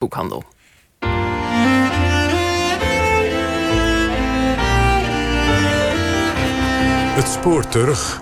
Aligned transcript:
boekhandel. 0.00 0.44
Het 7.16 7.28
spoor 7.28 7.68
terug. 7.68 8.20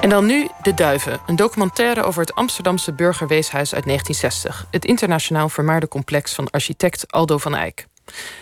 En 0.00 0.08
dan 0.08 0.26
nu 0.26 0.48
De 0.62 0.74
Duiven, 0.74 1.20
een 1.26 1.36
documentaire 1.36 2.02
over 2.02 2.20
het 2.20 2.34
Amsterdamse 2.34 2.92
burgerweeshuis 2.92 3.74
uit 3.74 3.84
1960. 3.84 4.66
Het 4.70 4.84
internationaal 4.84 5.48
vermaarde 5.48 5.88
complex 5.88 6.34
van 6.34 6.50
architect 6.50 7.12
Aldo 7.12 7.38
van 7.38 7.54
Eyck. 7.54 7.86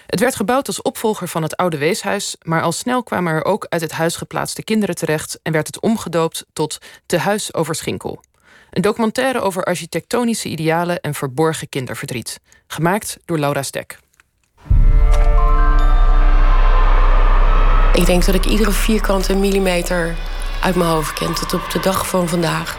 Het 0.06 0.20
werd 0.20 0.36
gebouwd 0.36 0.66
als 0.66 0.82
opvolger 0.82 1.28
van 1.28 1.42
het 1.42 1.56
oude 1.56 1.78
weeshuis, 1.78 2.36
maar 2.42 2.62
al 2.62 2.72
snel 2.72 3.02
kwamen 3.02 3.32
er 3.32 3.44
ook 3.44 3.66
uit 3.68 3.82
het 3.82 3.92
huis 3.92 4.16
geplaatste 4.16 4.64
kinderen 4.64 4.94
terecht 4.94 5.38
en 5.42 5.52
werd 5.52 5.66
het 5.66 5.80
omgedoopt 5.80 6.44
tot 6.52 6.78
Te 7.06 7.18
Huis 7.18 7.54
over 7.54 7.74
Schinkel. 7.74 8.22
Een 8.70 8.82
documentaire 8.82 9.40
over 9.40 9.64
architectonische 9.64 10.48
idealen 10.48 11.00
en 11.00 11.14
verborgen 11.14 11.68
kinderverdriet. 11.68 12.40
Gemaakt 12.66 13.16
door 13.24 13.38
Laura 13.38 13.62
Stek. 13.62 13.98
Ik 17.94 18.06
denk 18.06 18.24
dat 18.24 18.34
ik 18.34 18.44
iedere 18.44 18.70
vierkante 18.72 19.34
millimeter 19.34 20.14
uit 20.62 20.74
mijn 20.74 20.90
hoofd 20.90 21.12
ken 21.12 21.34
tot 21.34 21.54
op 21.54 21.70
de 21.70 21.80
dag 21.80 22.08
van 22.08 22.28
vandaag. 22.28 22.78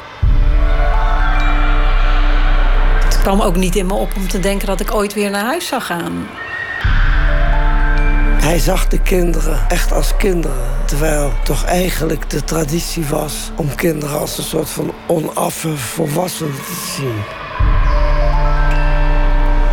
Het 3.05 3.21
kwam 3.21 3.41
ook 3.41 3.55
niet 3.55 3.75
in 3.75 3.85
me 3.85 3.93
op 3.93 4.15
om 4.15 4.27
te 4.27 4.39
denken 4.39 4.67
dat 4.67 4.79
ik 4.79 4.93
ooit 4.93 5.13
weer 5.13 5.29
naar 5.29 5.45
huis 5.45 5.67
zou 5.67 5.81
gaan. 5.81 6.27
Hij 8.45 8.59
zag 8.59 8.87
de 8.87 8.99
kinderen 8.99 9.69
echt 9.69 9.91
als 9.91 10.15
kinderen. 10.17 10.67
Terwijl 10.85 11.33
toch 11.43 11.63
eigenlijk 11.63 12.29
de 12.29 12.43
traditie 12.43 13.05
was 13.05 13.51
om 13.55 13.75
kinderen 13.75 14.19
als 14.19 14.37
een 14.37 14.43
soort 14.43 14.69
van 14.69 14.93
onaffe 15.07 15.73
te 15.95 16.93
zien. 16.95 17.23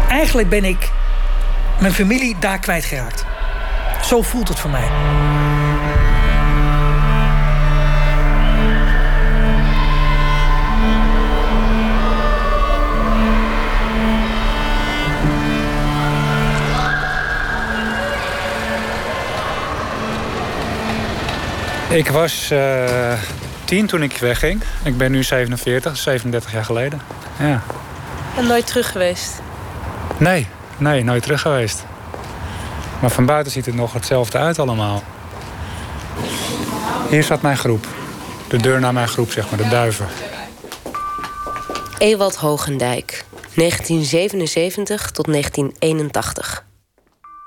Eigenlijk 0.08 0.48
ben 0.48 0.64
ik 0.64 0.90
mijn 1.80 1.92
familie 1.92 2.36
daar 2.40 2.58
kwijtgeraakt. 2.58 3.24
Zo 4.02 4.22
voelt 4.22 4.48
het 4.48 4.58
voor 4.58 4.70
mij. 4.70 4.88
Ik 21.92 22.08
was 22.08 22.50
uh, 22.52 23.12
tien 23.64 23.86
toen 23.86 24.02
ik 24.02 24.16
wegging. 24.16 24.62
Ik 24.84 24.96
ben 24.96 25.10
nu 25.12 25.22
47, 25.22 25.96
37 25.96 26.52
jaar 26.52 26.64
geleden. 26.64 27.00
Ja. 27.38 27.62
En 28.36 28.46
nooit 28.46 28.66
terug 28.66 28.92
geweest? 28.92 29.42
Nee, 30.18 30.46
nee, 30.76 31.04
nooit 31.04 31.22
terug 31.22 31.40
geweest. 31.40 31.84
Maar 33.00 33.10
van 33.10 33.26
buiten 33.26 33.52
ziet 33.52 33.66
het 33.66 33.74
nog 33.74 33.92
hetzelfde 33.92 34.38
uit 34.38 34.58
allemaal. 34.58 35.02
Hier 37.10 37.24
zat 37.24 37.42
mijn 37.42 37.56
groep. 37.56 37.86
De 38.48 38.56
deur 38.56 38.80
naar 38.80 38.92
mijn 38.92 39.08
groep, 39.08 39.30
zeg 39.30 39.50
maar, 39.50 39.58
de 39.58 39.68
duiven. 39.68 40.06
Ewald 41.98 42.36
Hogendijk, 42.36 43.24
1977 43.54 45.10
tot 45.10 45.26
1981. 45.26 46.64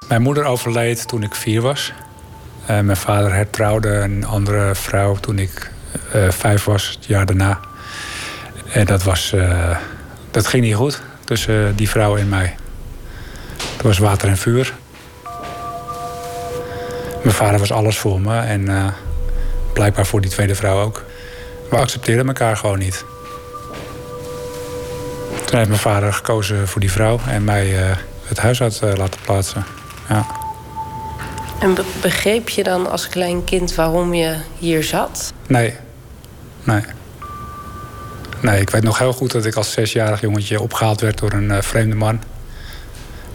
Mijn 0.08 0.22
moeder 0.22 0.44
overleed 0.44 1.08
toen 1.08 1.24
ik 1.24 1.36
vier 1.36 1.62
was. 1.62 1.94
Uh, 2.70 2.80
mijn 2.80 2.98
vader 2.98 3.34
hertrouwde 3.34 3.90
een 3.90 4.26
andere 4.26 4.76
vrouw 4.76 5.16
toen 5.16 5.40
ik 5.40 5.72
uh, 6.16 6.30
vijf 6.30 6.64
was, 6.64 6.90
het 6.96 7.06
jaar 7.06 7.26
daarna. 7.26 7.60
En 8.72 8.86
dat, 8.86 9.04
was, 9.04 9.32
uh, 9.36 9.78
dat 10.32 10.48
ging 10.48 10.64
niet 10.64 10.76
goed 10.76 11.02
tussen 11.24 11.76
die 11.76 11.90
vrouw 11.90 12.18
en 12.18 12.30
mij. 12.30 12.56
Het 13.74 13.82
was 13.82 13.98
water 13.98 14.30
en 14.30 14.38
vuur. 14.38 14.74
Mijn 17.24 17.36
vader 17.36 17.60
was 17.60 17.72
alles 17.72 17.98
voor 17.98 18.22
me 18.22 18.40
en 18.40 18.94
blijkbaar 19.74 20.06
voor 20.06 20.22
die 20.22 20.30
tweede 20.30 20.56
vrouw 20.56 20.82
ook. 20.82 21.04
We 21.70 21.78
accepteerden 21.78 22.28
elkaar 22.28 22.58
gewoon 22.58 22.80
niet. 22.80 23.06
Toen 25.46 25.58
heeft 25.58 25.70
mijn 25.70 25.82
vader 25.82 26.14
gekozen 26.14 26.68
voor 26.68 26.82
die 26.82 26.92
vrouw 26.92 27.20
en 27.28 27.44
mij 27.44 27.68
het 28.26 28.40
huis 28.40 28.62
uit 28.62 28.82
laten 28.82 29.20
plaatsen. 29.26 29.66
Ja. 30.10 30.45
En 31.66 31.76
begreep 32.02 32.50
je 32.50 32.64
dan 32.64 32.92
als 32.92 33.08
klein 33.08 33.44
kind 33.44 33.76
waarom 33.76 34.14
je 34.14 34.36
hier 34.60 34.84
zat? 34.84 35.34
Nee. 35.48 35.76
Nee. 36.64 36.82
Nee, 38.42 38.62
ik 38.62 38.70
weet 38.70 38.84
nog 38.84 38.98
heel 38.98 39.14
goed 39.14 39.32
dat 39.32 39.46
ik 39.46 39.56
als 39.56 39.72
zesjarig 39.72 40.22
jongetje 40.22 40.62
opgehaald 40.62 41.02
werd 41.02 41.18
door 41.18 41.32
een 41.32 41.50
uh, 41.50 41.62
vreemde 41.62 41.96
man. 41.96 42.22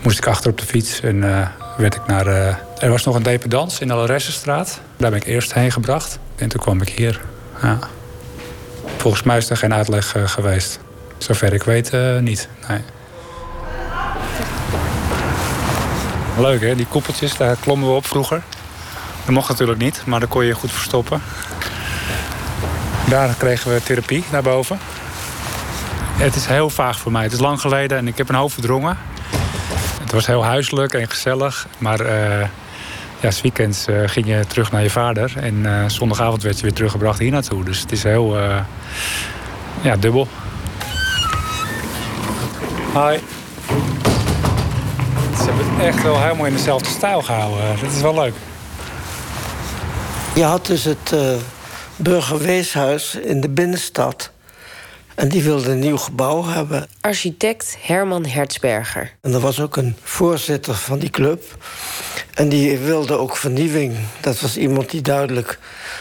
Moest 0.03 0.19
ik 0.19 0.27
achter 0.27 0.51
op 0.51 0.59
de 0.59 0.65
fiets 0.65 1.01
en 1.01 1.17
uh, 1.17 1.49
werd 1.77 1.95
ik 1.95 2.07
naar... 2.07 2.27
Uh, 2.27 2.55
er 2.79 2.91
was 2.91 3.05
nog 3.05 3.15
een 3.15 3.23
dependance 3.23 3.81
in 3.81 3.89
de 3.89 3.95
Laressenstraat. 3.95 4.81
Daar 4.97 5.11
ben 5.11 5.21
ik 5.21 5.27
eerst 5.27 5.55
heen 5.55 5.73
gebracht. 5.73 6.19
En 6.37 6.49
toen 6.49 6.61
kwam 6.61 6.81
ik 6.81 6.89
hier. 6.89 7.21
Ja. 7.63 7.79
Volgens 8.97 9.23
mij 9.23 9.37
is 9.37 9.51
er 9.51 9.57
geen 9.57 9.75
uitleg 9.75 10.15
geweest. 10.25 10.79
Zover 11.19 11.53
ik 11.53 11.63
weet 11.63 11.93
niet. 12.21 12.49
Nee. 12.69 12.81
Leuk 16.41 16.61
hè, 16.61 16.75
die 16.75 16.87
koepeltjes, 16.87 17.37
daar 17.37 17.57
klommen 17.57 17.89
we 17.89 17.95
op 17.95 18.07
vroeger. 18.07 18.43
Dat 19.25 19.35
mocht 19.35 19.49
natuurlijk 19.49 19.79
niet, 19.79 20.03
maar 20.07 20.21
daar 20.21 20.29
kon 20.29 20.45
je 20.45 20.53
goed 20.53 20.73
verstoppen. 20.73 21.23
Daar 23.09 23.35
kregen 23.35 23.73
we 23.73 23.83
therapie, 23.83 24.25
naar 24.31 24.43
boven. 24.43 24.79
Het 26.17 26.35
is 26.35 26.47
heel 26.47 26.71
vaag 26.71 26.99
voor 26.99 27.13
mij. 27.13 27.23
Het 27.23 27.33
is 27.33 27.39
lang 27.39 27.61
geleden 27.61 27.99
en 27.99 28.09
ik 28.09 28.19
heb 28.19 28.29
een 28.29 28.35
hoofd 28.35 28.55
verdrongen. 28.55 28.99
Het 30.01 30.13
was 30.13 30.27
heel 30.27 30.45
huiselijk 30.45 30.95
en 30.95 31.09
gezellig. 31.09 31.67
Maar 31.79 32.01
uh, 32.01 32.41
ja, 33.21 33.31
weekends 33.43 33.89
uh, 33.89 34.09
ging 34.09 34.27
je 34.27 34.45
terug 34.47 34.73
naar 34.73 34.83
je 34.83 34.91
vader. 34.91 35.33
En 35.37 35.55
uh, 35.55 35.85
zondagavond 35.87 36.43
werd 36.43 36.57
je 36.57 36.63
weer 36.63 36.73
teruggebracht 36.73 37.19
hier 37.19 37.31
naartoe. 37.31 37.65
Dus 37.65 37.81
het 37.81 37.93
is 37.93 38.03
heel 38.03 38.37
ja, 39.83 39.97
dubbel. 39.97 40.29
Hi 42.93 43.40
het 45.67 45.87
echt 45.87 46.03
wel 46.03 46.23
helemaal 46.23 46.47
in 46.47 46.53
dezelfde 46.53 46.89
stijl 46.89 47.23
gehouden. 47.23 47.81
Dat 47.81 47.93
is 47.93 48.01
wel 48.01 48.15
leuk. 48.15 48.35
Je 50.35 50.43
had 50.43 50.67
dus 50.67 50.85
het 50.85 51.13
uh, 51.15 51.21
Burgerweeshuis 51.97 53.15
in 53.15 53.41
de 53.41 53.49
binnenstad. 53.49 54.31
En 55.15 55.29
die 55.29 55.43
wilde 55.43 55.71
een 55.71 55.79
nieuw 55.79 55.97
gebouw 55.97 56.45
hebben. 56.45 56.89
Architect 57.01 57.77
Herman 57.81 58.27
Hertzberger. 58.27 59.13
En 59.21 59.33
er 59.33 59.41
was 59.41 59.61
ook 59.61 59.77
een 59.77 59.97
voorzitter 60.03 60.75
van 60.75 60.99
die 60.99 61.11
club. 61.11 61.43
En 62.35 62.49
die 62.49 62.79
wilde 62.79 63.19
ook 63.19 63.37
vernieuwing. 63.37 63.97
Dat 64.21 64.41
was 64.41 64.57
iemand 64.57 64.91
die 64.91 65.03
duidelijk 65.03 65.59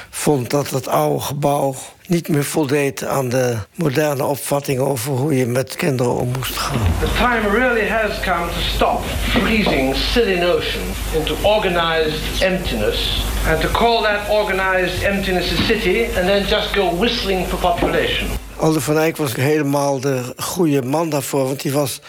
vond 0.10 0.50
dat 0.50 0.70
het 0.70 0.88
oude 0.88 1.20
gebouw 1.20 1.76
niet 2.08 2.28
meer 2.28 2.44
voldeed 2.44 3.06
aan 3.06 3.30
de 3.30 3.58
moderne 3.76 4.24
opvatting 4.24 4.80
over 4.80 5.12
hoe 5.12 5.36
je 5.36 5.46
met 5.46 5.76
kinderen 5.76 6.14
om 6.14 6.32
moest 6.38 6.58
gaan. 6.58 6.78
The 7.00 7.14
time 7.18 7.58
really 7.60 7.88
has 7.88 8.20
come 8.20 8.46
to 8.48 8.62
stop 8.76 9.02
freezing 9.30 9.96
silly 9.96 10.40
notion 10.40 10.82
into 11.14 11.36
organized 11.42 12.42
emptiness 12.42 13.24
and 13.48 13.62
to 13.62 13.70
call 13.72 14.02
that 14.02 14.30
organized 14.30 15.04
emptiness 15.04 15.52
a 15.60 15.64
city 15.64 16.04
and 16.18 16.26
then 16.26 16.46
just 16.46 16.76
go 16.76 16.98
whistling 16.98 17.48
for 17.48 17.60
population. 17.60 18.28
Aldo 18.56 18.80
van 18.80 18.98
Eyck 18.98 19.18
was 19.18 19.36
helemaal 19.36 20.00
de 20.00 20.34
goede 20.38 20.82
man 20.82 21.10
daarvoor, 21.10 21.44
want 21.44 21.62
die 21.62 21.72
was 21.72 22.02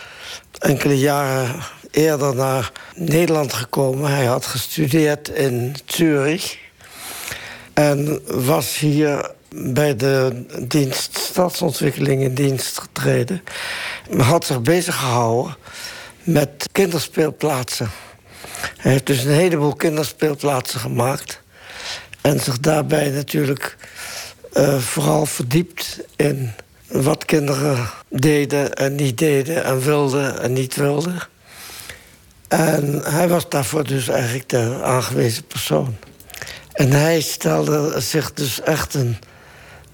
enkele 0.58 0.98
jaren 0.98 1.54
eerder 1.90 2.34
naar 2.34 2.72
Nederland 2.94 3.52
gekomen. 3.52 4.10
Hij 4.10 4.24
had 4.24 4.46
gestudeerd 4.46 5.28
in 5.28 5.76
Zurich 5.86 6.58
en 7.74 8.20
was 8.44 8.78
hier 8.78 9.30
bij 9.54 9.96
de 9.96 10.44
dienst 10.68 11.18
stadsontwikkeling 11.18 12.22
in 12.22 12.34
dienst 12.34 12.80
getreden. 12.80 13.42
Had 14.18 14.44
zich 14.44 14.62
bezig 14.62 14.94
gehouden 14.94 15.56
met 16.22 16.68
kinderspeelplaatsen. 16.72 17.90
Hij 18.76 18.92
heeft 18.92 19.06
dus 19.06 19.24
een 19.24 19.32
heleboel 19.32 19.74
kinderspeelplaatsen 19.74 20.80
gemaakt. 20.80 21.40
En 22.20 22.40
zich 22.40 22.60
daarbij 22.60 23.08
natuurlijk 23.08 23.76
uh, 24.52 24.78
vooral 24.78 25.26
verdiept 25.26 26.00
in 26.16 26.52
wat 26.86 27.24
kinderen 27.24 27.90
deden 28.08 28.74
en 28.74 28.94
niet 28.94 29.18
deden... 29.18 29.64
en 29.64 29.80
wilden 29.80 30.40
en 30.40 30.52
niet 30.52 30.76
wilden. 30.76 31.18
En 32.48 33.00
hij 33.04 33.28
was 33.28 33.48
daarvoor 33.48 33.84
dus 33.84 34.08
eigenlijk 34.08 34.48
de 34.48 34.78
aangewezen 34.82 35.44
persoon. 35.44 35.96
En 36.80 36.92
hij 36.92 37.20
stelde 37.20 38.00
zich 38.00 38.32
dus 38.32 38.60
echt 38.60 38.94
een 38.94 39.16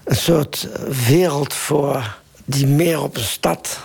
een 0.07 0.15
soort 0.15 0.67
wereld 1.07 1.53
voor 1.53 2.17
die 2.45 2.67
meer 2.67 3.01
op 3.01 3.17
een 3.17 3.23
stad 3.23 3.79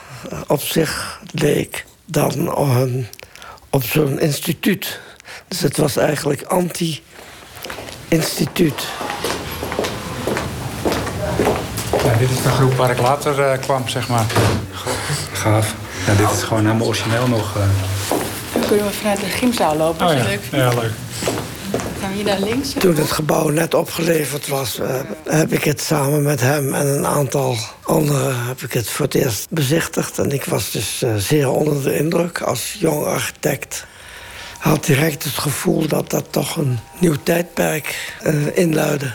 op 0.46 0.60
zich 0.60 1.20
leek 1.30 1.84
dan 2.04 2.54
op 3.70 3.84
zo'n 3.84 4.20
instituut. 4.20 5.00
Dus 5.48 5.60
het 5.60 5.76
was 5.76 5.96
eigenlijk 5.96 6.42
anti-instituut. 6.42 8.86
dit 12.18 12.30
is 12.30 12.42
de 12.42 12.48
groep 12.48 12.74
waar 12.74 12.90
ik 12.90 12.98
later 12.98 13.38
uh, 13.38 13.52
kwam, 13.60 13.88
zeg 13.88 14.08
maar. 14.08 14.26
Gaaf. 15.32 15.74
Ja, 16.06 16.14
dit 16.14 16.30
is 16.30 16.42
gewoon 16.42 16.66
helemaal 16.66 16.86
origineel 16.86 17.28
nog. 17.28 17.56
Uh... 17.56 17.62
Dan 18.52 18.66
kunnen 18.66 18.86
we 18.86 18.92
vanuit 18.92 19.20
de 19.20 19.26
gymzaal 19.26 19.76
lopen, 19.76 20.06
oh, 20.06 20.12
ja. 20.16 20.22
leuk 20.22 20.40
Ja, 20.50 20.68
leuk. 20.68 20.92
Hier 22.12 22.24
naar 22.24 22.40
links? 22.40 22.72
Toen 22.72 22.96
het 22.96 23.10
gebouw 23.10 23.48
net 23.48 23.74
opgeleverd 23.74 24.48
was, 24.48 24.78
uh, 24.78 25.00
heb 25.24 25.52
ik 25.52 25.64
het 25.64 25.80
samen 25.80 26.22
met 26.22 26.40
hem 26.40 26.74
en 26.74 26.86
een 26.86 27.06
aantal 27.06 27.56
anderen 27.82 28.46
heb 28.46 28.60
ik 28.60 28.72
het 28.72 28.88
voor 28.88 29.04
het 29.04 29.14
eerst 29.14 29.46
bezichtigd. 29.50 30.18
En 30.18 30.30
ik 30.30 30.44
was 30.44 30.70
dus 30.70 31.02
uh, 31.02 31.14
zeer 31.16 31.50
onder 31.50 31.82
de 31.82 31.96
indruk 31.96 32.40
als 32.40 32.76
jong 32.78 33.04
architect. 33.04 33.86
Had 34.58 34.84
direct 34.84 35.24
het 35.24 35.38
gevoel 35.38 35.86
dat 35.86 36.10
dat 36.10 36.24
toch 36.30 36.56
een 36.56 36.78
nieuw 36.98 37.16
tijdperk 37.22 38.14
uh, 38.22 38.56
inluidde. 38.56 39.12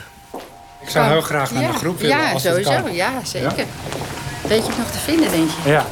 Ik 0.81 0.89
zou 0.89 1.11
heel 1.11 1.21
graag 1.21 1.51
naar 1.51 1.61
ja. 1.61 1.67
mijn 1.67 1.79
groep 1.79 1.99
willen. 1.99 2.17
Ja, 2.17 2.31
als 2.31 2.43
sowieso. 2.43 2.71
Het 2.71 2.83
kan. 2.83 2.93
Ja, 2.93 3.11
zeker. 3.23 3.57
Ja? 3.57 3.65
Weet 4.47 4.61
je 4.61 4.67
het 4.67 4.77
nog 4.77 4.91
te 4.91 4.97
vinden, 4.97 5.31
denk 5.31 5.49
je? 5.63 5.69
Ja. 5.69 5.85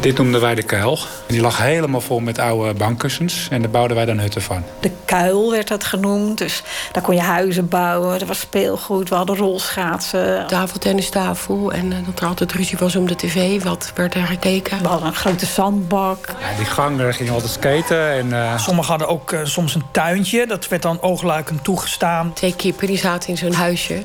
Dit 0.00 0.16
noemden 0.16 0.40
wij 0.40 0.54
de 0.54 0.62
kuil. 0.62 0.98
Die 1.26 1.40
lag 1.40 1.62
helemaal 1.62 2.00
vol 2.00 2.20
met 2.20 2.38
oude 2.38 2.74
bankkussens 2.74 3.48
en 3.50 3.62
daar 3.62 3.70
bouwden 3.70 3.96
wij 3.96 4.04
dan 4.04 4.18
hutten 4.18 4.42
van. 4.42 4.64
De 4.80 4.90
kuil 5.04 5.50
werd 5.50 5.68
dat 5.68 5.84
genoemd, 5.84 6.38
dus 6.38 6.62
daar 6.92 7.02
kon 7.02 7.14
je 7.14 7.20
huizen 7.20 7.68
bouwen. 7.68 8.20
Er 8.20 8.26
was 8.26 8.40
speelgoed, 8.40 9.08
we 9.08 9.14
hadden 9.14 9.36
rolschaatsen. 9.36 10.46
Tafeltennistafel 10.46 11.72
en 11.72 11.86
uh, 11.86 11.96
dat 12.06 12.20
er 12.20 12.26
altijd 12.26 12.52
ruzie 12.52 12.78
was 12.78 12.96
om 12.96 13.06
de 13.06 13.16
tv. 13.16 13.62
Wat 13.62 13.92
werd 13.94 14.14
er 14.14 14.26
gekeken? 14.26 14.82
We 14.82 14.88
hadden 14.88 15.08
een 15.08 15.14
grote 15.14 15.46
zandbak. 15.46 16.26
Ja, 16.26 16.56
die 16.56 16.66
gang 16.66 16.98
daar 16.98 17.14
ging 17.14 17.30
altijd 17.30 17.52
skaten. 17.52 18.10
En, 18.10 18.26
uh... 18.26 18.58
Sommigen 18.58 18.90
hadden 18.90 19.08
ook 19.08 19.32
uh, 19.32 19.40
soms 19.44 19.74
een 19.74 19.84
tuintje, 19.90 20.46
dat 20.46 20.68
werd 20.68 20.82
dan 20.82 21.02
oogluikend 21.02 21.64
toegestaan. 21.64 22.32
Twee 22.32 22.56
kippen 22.56 22.86
die 22.86 22.98
zaten 22.98 23.28
in 23.28 23.36
zo'n 23.36 23.52
huisje 23.52 24.02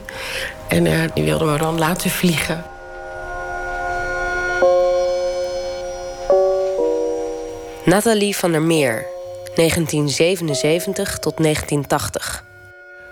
en 0.67 1.11
die 1.13 1.23
wilden 1.23 1.51
we 1.51 1.57
dan 1.57 1.79
laten 1.79 2.09
vliegen. 2.09 2.72
Nathalie 7.85 8.35
van 8.35 8.51
der 8.51 8.61
Meer, 8.61 9.05
1977 9.55 11.19
tot 11.19 11.37
1980. 11.37 12.43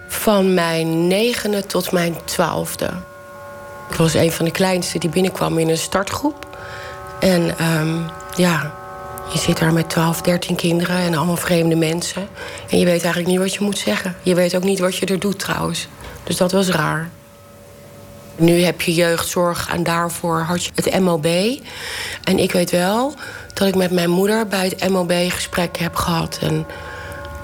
Van 0.07 0.53
mijn 0.53 1.07
negende 1.07 1.65
tot 1.65 1.91
mijn 1.91 2.15
twaalfde. 2.25 2.89
Ik 3.89 3.95
was 3.95 4.13
een 4.13 4.31
van 4.31 4.45
de 4.45 4.51
kleinste 4.51 4.99
die 4.99 5.09
binnenkwam 5.09 5.57
in 5.57 5.69
een 5.69 5.77
startgroep. 5.77 6.57
En 7.19 7.65
um, 7.79 8.05
ja, 8.35 8.73
je 9.33 9.39
zit 9.39 9.59
daar 9.59 9.73
met 9.73 9.89
12, 9.89 10.21
13 10.21 10.55
kinderen 10.55 10.97
en 10.97 11.15
allemaal 11.15 11.37
vreemde 11.37 11.75
mensen. 11.75 12.27
En 12.69 12.79
je 12.79 12.85
weet 12.85 13.03
eigenlijk 13.03 13.27
niet 13.27 13.39
wat 13.39 13.53
je 13.53 13.63
moet 13.63 13.77
zeggen. 13.77 14.15
Je 14.21 14.35
weet 14.35 14.55
ook 14.55 14.63
niet 14.63 14.79
wat 14.79 14.95
je 14.95 15.05
er 15.05 15.19
doet 15.19 15.39
trouwens. 15.39 15.87
Dus 16.23 16.37
dat 16.37 16.51
was 16.51 16.69
raar. 16.69 17.09
Nu 18.41 18.61
heb 18.61 18.81
je 18.81 18.93
jeugdzorg 18.93 19.69
en 19.69 19.83
daarvoor 19.83 20.39
had 20.39 20.63
je 20.63 20.71
het 20.75 20.99
MOB. 20.99 21.25
En 22.23 22.39
ik 22.39 22.51
weet 22.51 22.71
wel 22.71 23.13
dat 23.53 23.67
ik 23.67 23.75
met 23.75 23.91
mijn 23.91 24.09
moeder 24.09 24.47
bij 24.47 24.75
het 24.77 24.89
MOB 24.89 25.13
gesprekken 25.27 25.83
heb 25.83 25.95
gehad. 25.95 26.39
En 26.41 26.65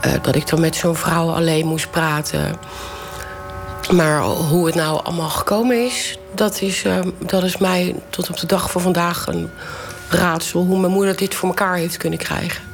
uh, 0.06 0.12
dat 0.22 0.36
ik 0.36 0.48
dan 0.48 0.60
met 0.60 0.76
zo'n 0.76 0.96
vrouw 0.96 1.30
alleen 1.30 1.66
moest 1.66 1.92
praten. 1.92 2.56
Maar 3.92 4.22
hoe 4.22 4.66
het 4.66 4.76
nou 4.76 5.04
allemaal 5.04 5.30
gekomen 5.30 5.86
is, 5.86 6.18
dat 6.36 6.62
is, 6.62 6.84
uh, 6.84 7.00
dat 7.20 7.44
is 7.44 7.58
mij 7.58 7.96
tot 8.10 8.30
op 8.30 8.40
de 8.40 8.48
dag 8.48 8.72
van 8.72 8.82
vandaag 8.82 9.28
een 9.28 9.50
raadsel. 10.10 10.64
Hoe 10.64 10.80
mijn 10.80 10.94
moeder 10.94 11.16
dit 11.16 11.36
voor 11.36 11.50
elkaar 11.50 11.76
heeft 11.76 11.98
kunnen 11.98 12.20
krijgen. 12.20 12.67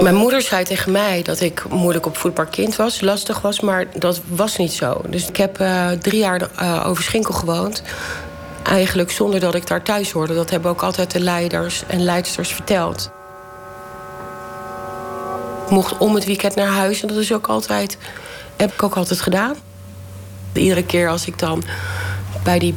Mijn 0.00 0.14
moeder 0.14 0.42
zei 0.42 0.64
tegen 0.64 0.92
mij 0.92 1.22
dat 1.22 1.40
ik 1.40 1.68
moeilijk 1.68 2.06
opvoedbaar 2.06 2.46
kind 2.46 2.76
was, 2.76 3.00
lastig 3.00 3.40
was, 3.40 3.60
maar 3.60 3.86
dat 3.94 4.20
was 4.28 4.56
niet 4.56 4.72
zo. 4.72 5.00
Dus 5.08 5.28
ik 5.28 5.36
heb 5.36 5.60
uh, 5.60 5.90
drie 5.90 6.18
jaar 6.18 6.48
uh, 6.62 6.84
over 6.86 7.02
Schinkel 7.02 7.34
gewoond. 7.34 7.82
Eigenlijk 8.62 9.10
zonder 9.10 9.40
dat 9.40 9.54
ik 9.54 9.66
daar 9.66 9.82
thuis 9.82 10.10
hoorde. 10.10 10.34
Dat 10.34 10.50
hebben 10.50 10.70
ook 10.70 10.82
altijd 10.82 11.10
de 11.10 11.20
leiders 11.20 11.82
en 11.86 12.04
leidsters 12.04 12.52
verteld. 12.52 13.10
Ik 15.64 15.70
mocht 15.70 15.98
om 15.98 16.14
het 16.14 16.24
weekend 16.24 16.54
naar 16.54 16.66
huis 16.66 17.02
en 17.02 17.08
dat 17.08 17.16
is 17.16 17.32
ook 17.32 17.46
altijd, 17.46 17.98
heb 18.56 18.72
ik 18.72 18.82
ook 18.82 18.96
altijd 18.96 19.20
gedaan. 19.20 19.54
Iedere 20.52 20.84
keer 20.84 21.08
als 21.08 21.26
ik 21.26 21.38
dan 21.38 21.62
bij 22.42 22.58
die 22.58 22.74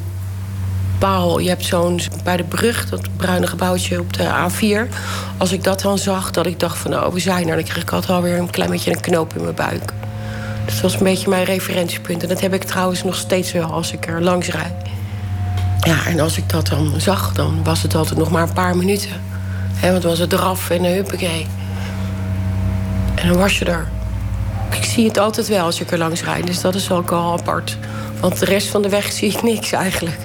paal, 1.00 1.40
je 1.40 1.50
hebt 1.50 1.66
zo'n 1.66 2.00
bij 2.24 2.38
de 2.38 2.44
brug, 2.44 2.90
dat 2.90 3.02
bruine 3.18 3.48
gebouwtje 3.48 4.00
op 4.00 4.14
de 4.14 4.24
A4. 4.24 4.94
Als 5.38 5.52
ik 5.52 5.64
dat 5.64 5.82
dan 5.82 5.98
zag, 5.98 6.32
dat 6.32 6.46
ik 6.46 6.60
dacht 6.60 6.78
van 6.78 6.94
oh, 6.94 7.14
we 7.14 7.20
zijn 7.20 7.48
er. 7.48 7.56
Dan 7.56 7.64
kreeg 7.64 7.84
ik 7.84 7.92
altijd 7.92 8.12
alweer 8.12 8.38
een 8.38 8.50
klein 8.50 8.70
beetje 8.70 8.92
een 8.92 9.02
knoop 9.02 9.36
in 9.36 9.44
mijn 9.44 9.56
buik. 9.56 9.94
Dus 10.66 10.74
dat 10.74 10.82
was 10.82 10.94
een 10.94 11.04
beetje 11.04 11.30
mijn 11.30 11.44
referentiepunt. 11.44 12.24
En 12.24 12.30
dat 12.30 12.42
heb 12.42 12.54
ik 12.54 12.64
trouwens 12.64 13.04
nog 13.04 13.16
steeds 13.16 13.52
wel 13.52 13.72
als 13.72 13.92
ik 13.92 14.08
er 14.08 14.22
langs 14.22 14.48
rijd. 14.48 14.74
Ja, 15.80 16.06
en 16.06 16.20
als 16.20 16.38
ik 16.38 16.50
dat 16.50 16.68
dan 16.68 16.94
zag, 16.98 17.34
dan 17.34 17.64
was 17.64 17.82
het 17.82 17.96
altijd 17.96 18.20
nog 18.20 18.32
maar 18.32 18.44
een 18.44 18.54
paar 18.54 18.78
minuten. 18.78 19.22
He, 19.74 19.92
want 19.92 20.04
was 20.04 20.20
het 20.20 20.34
eraf 20.34 20.70
en 20.70 20.84
een 20.84 20.94
huppakee. 20.94 21.48
En 23.16 23.28
dan 23.28 23.38
was 23.38 23.60
je 23.60 23.66
er. 23.66 23.88
Ik 24.72 24.84
zie 24.84 25.08
het 25.08 25.18
altijd 25.18 25.48
wel 25.48 25.66
als 25.66 25.82
ik 25.82 25.92
er 25.92 25.98
langs 25.98 26.24
rijd. 26.24 26.48
Dus 26.48 26.62
dat 26.62 26.76
is 26.76 26.92
ook 26.92 27.12
al 27.12 27.38
apart. 27.40 27.78
Want 28.20 28.40
de 28.40 28.46
rest 28.46 28.68
van 28.68 28.82
de 28.82 28.90
weg 28.90 29.12
zie 29.12 29.32
ik 29.32 29.44
niks 29.44 29.72
eigenlijk. 29.72 30.20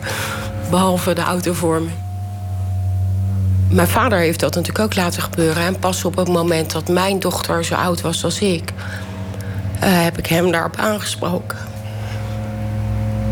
Behalve 0.75 1.13
de 1.13 1.21
auto 1.21 1.81
me. 1.81 1.89
Mijn 3.69 3.89
vader 3.89 4.19
heeft 4.19 4.41
dat 4.41 4.55
natuurlijk 4.55 4.85
ook 4.85 4.95
laten 4.95 5.23
gebeuren. 5.23 5.63
En 5.63 5.79
pas 5.79 6.05
op 6.05 6.17
het 6.17 6.29
moment 6.29 6.73
dat 6.73 6.89
mijn 6.89 7.19
dochter 7.19 7.65
zo 7.65 7.75
oud 7.75 8.01
was 8.01 8.25
als 8.25 8.41
ik... 8.41 8.71
Uh, 8.71 10.03
heb 10.03 10.19
ik 10.19 10.27
hem 10.27 10.51
daarop 10.51 10.77
aangesproken. 10.77 11.59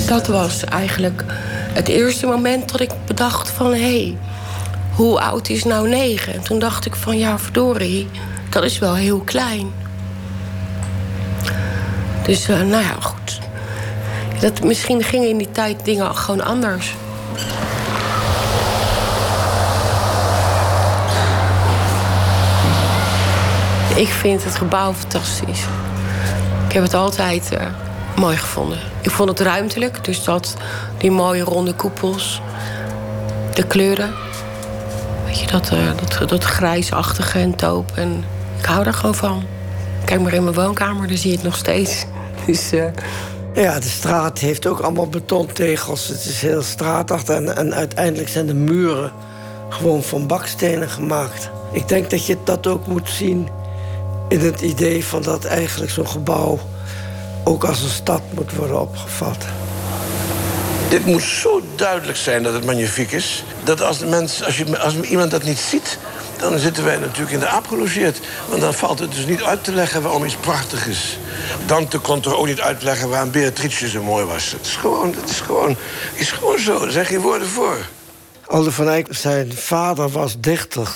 Dat 0.07 0.27
was 0.27 0.65
eigenlijk 0.65 1.25
het 1.73 1.89
eerste 1.89 2.27
moment 2.27 2.73
dat 2.73 2.81
ik 2.81 2.91
bedacht 3.07 3.51
van... 3.51 3.73
hé, 3.73 3.79
hey, 3.79 4.17
hoe 4.95 5.21
oud 5.21 5.49
is 5.49 5.65
nou 5.65 5.89
negen? 5.89 6.35
En 6.35 6.43
toen 6.43 6.59
dacht 6.59 6.87
ik 6.87 6.95
van, 6.95 7.19
ja, 7.19 7.39
verdorie, 7.39 8.09
dat 8.51 8.65
is 8.65 8.79
wel 8.79 8.95
heel 8.95 9.21
klein. 9.21 9.73
Dus, 12.27 12.49
uh, 12.49 12.57
nou 12.57 12.83
ja, 12.83 12.97
goed. 13.01 13.41
Dat, 14.41 14.63
misschien 14.63 15.03
gingen 15.03 15.29
in 15.29 15.39
die 15.39 15.51
tijd 15.51 15.85
dingen 15.85 16.17
gewoon 16.17 16.45
anders. 16.45 16.95
Ik 23.97 24.09
vind 24.09 24.45
het 24.45 24.55
gebouw 24.55 24.93
fantastisch. 24.93 25.65
Ik 26.67 26.73
heb 26.73 26.83
het 26.83 26.95
altijd 26.95 27.53
uh, 27.53 27.67
mooi 28.17 28.37
gevonden. 28.37 28.79
Ik 29.01 29.11
vond 29.11 29.29
het 29.29 29.41
ruimtelijk, 29.41 30.05
dus 30.05 30.25
dat, 30.25 30.57
die 30.99 31.11
mooie 31.11 31.43
ronde 31.43 31.75
koepels, 31.75 32.41
de 33.55 33.67
kleuren. 33.67 34.15
Weet 35.25 35.41
je, 35.41 35.47
dat, 35.47 35.71
uh, 35.73 35.91
dat, 35.97 36.29
dat 36.29 36.45
grijsachtige 36.45 37.39
en 37.39 37.55
taupe. 37.55 37.93
En 37.95 38.25
ik 38.59 38.65
hou 38.65 38.85
daar 38.85 38.95
gewoon 38.95 39.15
van. 39.15 39.45
Kijk 40.05 40.21
maar 40.21 40.33
in 40.33 40.43
mijn 40.43 40.55
woonkamer, 40.55 41.09
daar 41.09 41.17
zie 41.17 41.31
je 41.31 41.37
het 41.37 41.45
nog 41.45 41.57
steeds. 41.57 42.05
Dus, 42.47 42.73
uh... 42.73 42.85
Ja, 43.55 43.81
de 43.81 43.89
straat 43.89 44.39
heeft 44.39 44.67
ook 44.67 44.81
allemaal 44.81 45.09
betontegels. 45.09 46.09
Het 46.09 46.25
is 46.25 46.41
heel 46.43 46.63
straatachtig. 46.63 47.37
En, 47.37 47.57
en 47.57 47.75
uiteindelijk 47.75 48.29
zijn 48.29 48.47
de 48.47 48.55
muren 48.55 49.13
gewoon 49.69 50.03
van 50.03 50.27
bakstenen 50.27 50.89
gemaakt. 50.89 51.51
Ik 51.73 51.89
denk 51.89 52.11
dat 52.11 52.27
je 52.27 52.37
dat 52.45 52.67
ook 52.67 52.87
moet 52.87 53.11
zien 53.11 53.49
in 54.33 54.41
het 54.41 54.61
idee 54.61 55.05
van 55.05 55.23
dat 55.23 55.45
eigenlijk 55.45 55.91
zo'n 55.91 56.09
gebouw 56.09 56.59
ook 57.45 57.65
als 57.65 57.83
een 57.83 57.89
stad 57.89 58.23
moet 58.35 58.55
worden 58.55 58.81
opgevat. 58.81 59.45
Dit 60.89 61.07
moet 61.07 61.23
zo 61.23 61.63
duidelijk 61.77 62.19
zijn 62.19 62.43
dat 62.43 62.55
het 62.55 62.65
magnifiek 62.65 63.13
is. 63.13 63.45
Dat 63.65 63.83
als, 63.83 63.99
de 63.99 64.07
mens, 64.07 64.45
als, 64.45 64.57
je, 64.57 64.79
als 64.79 65.01
iemand 65.01 65.31
dat 65.31 65.43
niet 65.43 65.59
ziet, 65.59 65.99
dan 66.37 66.59
zitten 66.59 66.85
wij 66.85 66.97
natuurlijk 66.97 67.31
in 67.31 67.39
de 67.39 67.47
aap 67.47 67.67
gelogeerd. 67.67 68.21
Want 68.49 68.61
dan 68.61 68.75
valt 68.75 68.99
het 68.99 69.15
dus 69.15 69.27
niet 69.27 69.43
uit 69.43 69.65
te 69.65 69.73
leggen 69.73 70.03
waarom 70.03 70.25
iets 70.25 70.37
prachtig 70.37 70.87
is. 70.87 71.19
Dante 71.67 71.99
kon 71.99 72.21
toch 72.21 72.37
ook 72.37 72.47
niet 72.47 72.61
uitleggen 72.61 73.09
waarom 73.09 73.31
Beatrice 73.31 73.89
zo 73.89 74.03
mooi 74.03 74.25
was. 74.25 74.53
Het 74.53 74.67
is 74.67 74.77
gewoon, 74.77 75.15
het 75.21 75.31
is 75.31 75.41
gewoon, 75.41 75.77
is 76.15 76.31
gewoon 76.31 76.59
zo. 76.59 76.85
Er 76.85 76.93
zijn 76.93 77.07
geen 77.07 77.21
woorden 77.21 77.49
voor. 77.49 77.77
Aldo 78.47 78.71
van 78.71 78.89
Eyck, 78.89 79.07
zijn 79.11 79.53
vader 79.53 80.09
was 80.09 80.41
dichter. 80.41 80.89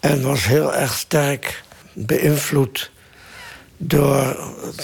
En 0.00 0.22
was 0.22 0.44
heel 0.44 0.74
erg 0.74 0.94
sterk 0.94 1.62
beïnvloed 2.06 2.90
door 3.76 4.36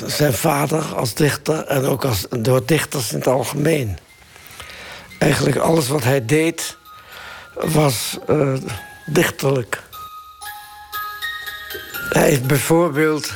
zijn 0.07 0.33
vader 0.33 0.83
als 0.95 1.15
dichter... 1.15 1.67
en 1.67 1.85
ook 1.85 2.05
als, 2.05 2.27
door 2.31 2.67
dichters 2.67 3.13
in 3.13 3.19
het 3.19 3.27
algemeen. 3.27 3.99
Eigenlijk 5.19 5.57
alles 5.57 5.89
wat 5.89 6.05
hij 6.05 6.25
deed 6.25 6.77
was 7.55 8.19
uh, 8.31 8.55
dichterlijk. 9.07 9.83
Hij 12.09 12.29
heeft 12.29 12.47
bijvoorbeeld 12.47 13.33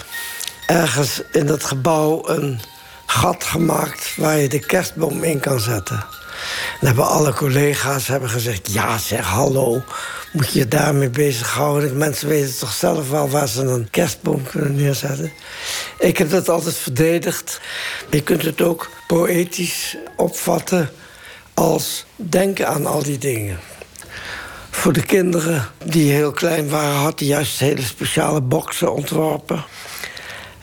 ergens 0.67 1.23
in 1.33 1.47
het 1.47 1.65
gebouw 1.65 2.29
een 2.29 2.61
gat 3.07 3.45
gemaakt... 3.45 4.17
waar 4.17 4.39
je 4.39 4.49
de 4.49 4.59
kerstboom 4.59 5.23
in 5.23 5.41
kan 5.41 5.61
zetten. 5.61 6.18
En 6.81 6.87
hebben 6.87 7.07
alle 7.07 7.33
collega's 7.33 8.07
hebben 8.07 8.31
gezegd... 8.31 8.73
ja, 8.73 8.99
zeg, 8.99 9.27
hallo, 9.27 9.83
moet 10.33 10.53
je 10.53 10.59
je 10.59 10.69
daarmee 10.69 11.11
bezighouden? 11.11 11.97
Mensen 11.97 12.29
weten 12.29 12.59
toch 12.59 12.73
zelf 12.73 13.11
wel 13.11 13.31
waar 13.31 13.49
ze 13.49 13.63
een 13.63 13.91
kerstboom 13.91 14.43
kunnen 14.51 14.75
neerzetten. 14.75 15.33
Ik 15.99 16.19
heb 16.19 16.31
dat 16.31 16.49
altijd 16.49 16.75
verdedigd. 16.75 17.61
Je 18.11 18.23
kunt 18.23 18.43
het 18.43 18.61
ook 18.61 18.91
poëtisch 19.07 19.97
opvatten 20.17 20.91
als 21.55 22.05
denken 22.17 22.69
aan 22.69 22.87
al 22.87 23.03
die 23.03 23.19
dingen. 23.19 23.59
Voor 24.71 24.93
de 24.93 25.03
kinderen 25.03 25.69
die 25.85 26.13
heel 26.13 26.33
klein 26.33 26.69
waren... 26.69 26.97
had 26.97 27.19
hij 27.19 27.29
juist 27.29 27.59
hele 27.59 27.83
speciale 27.83 28.41
boksen 28.41 28.95
ontworpen... 28.95 29.65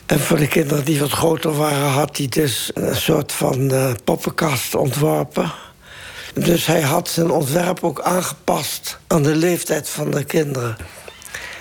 En 0.06 0.20
voor 0.20 0.36
de 0.36 0.48
kinderen 0.48 0.84
die 0.84 1.00
wat 1.00 1.10
groter 1.10 1.56
waren, 1.56 1.88
had 1.88 2.16
hij 2.16 2.26
dus 2.26 2.70
een 2.74 2.96
soort 2.96 3.32
van 3.32 3.72
uh, 3.72 3.90
poppenkast 4.04 4.74
ontworpen. 4.74 5.52
Dus 6.38 6.66
hij 6.66 6.80
had 6.80 7.08
zijn 7.08 7.30
ontwerp 7.30 7.84
ook 7.84 8.00
aangepast 8.00 8.98
aan 9.06 9.22
de 9.22 9.34
leeftijd 9.34 9.88
van 9.88 10.10
de 10.10 10.24
kinderen. 10.24 10.76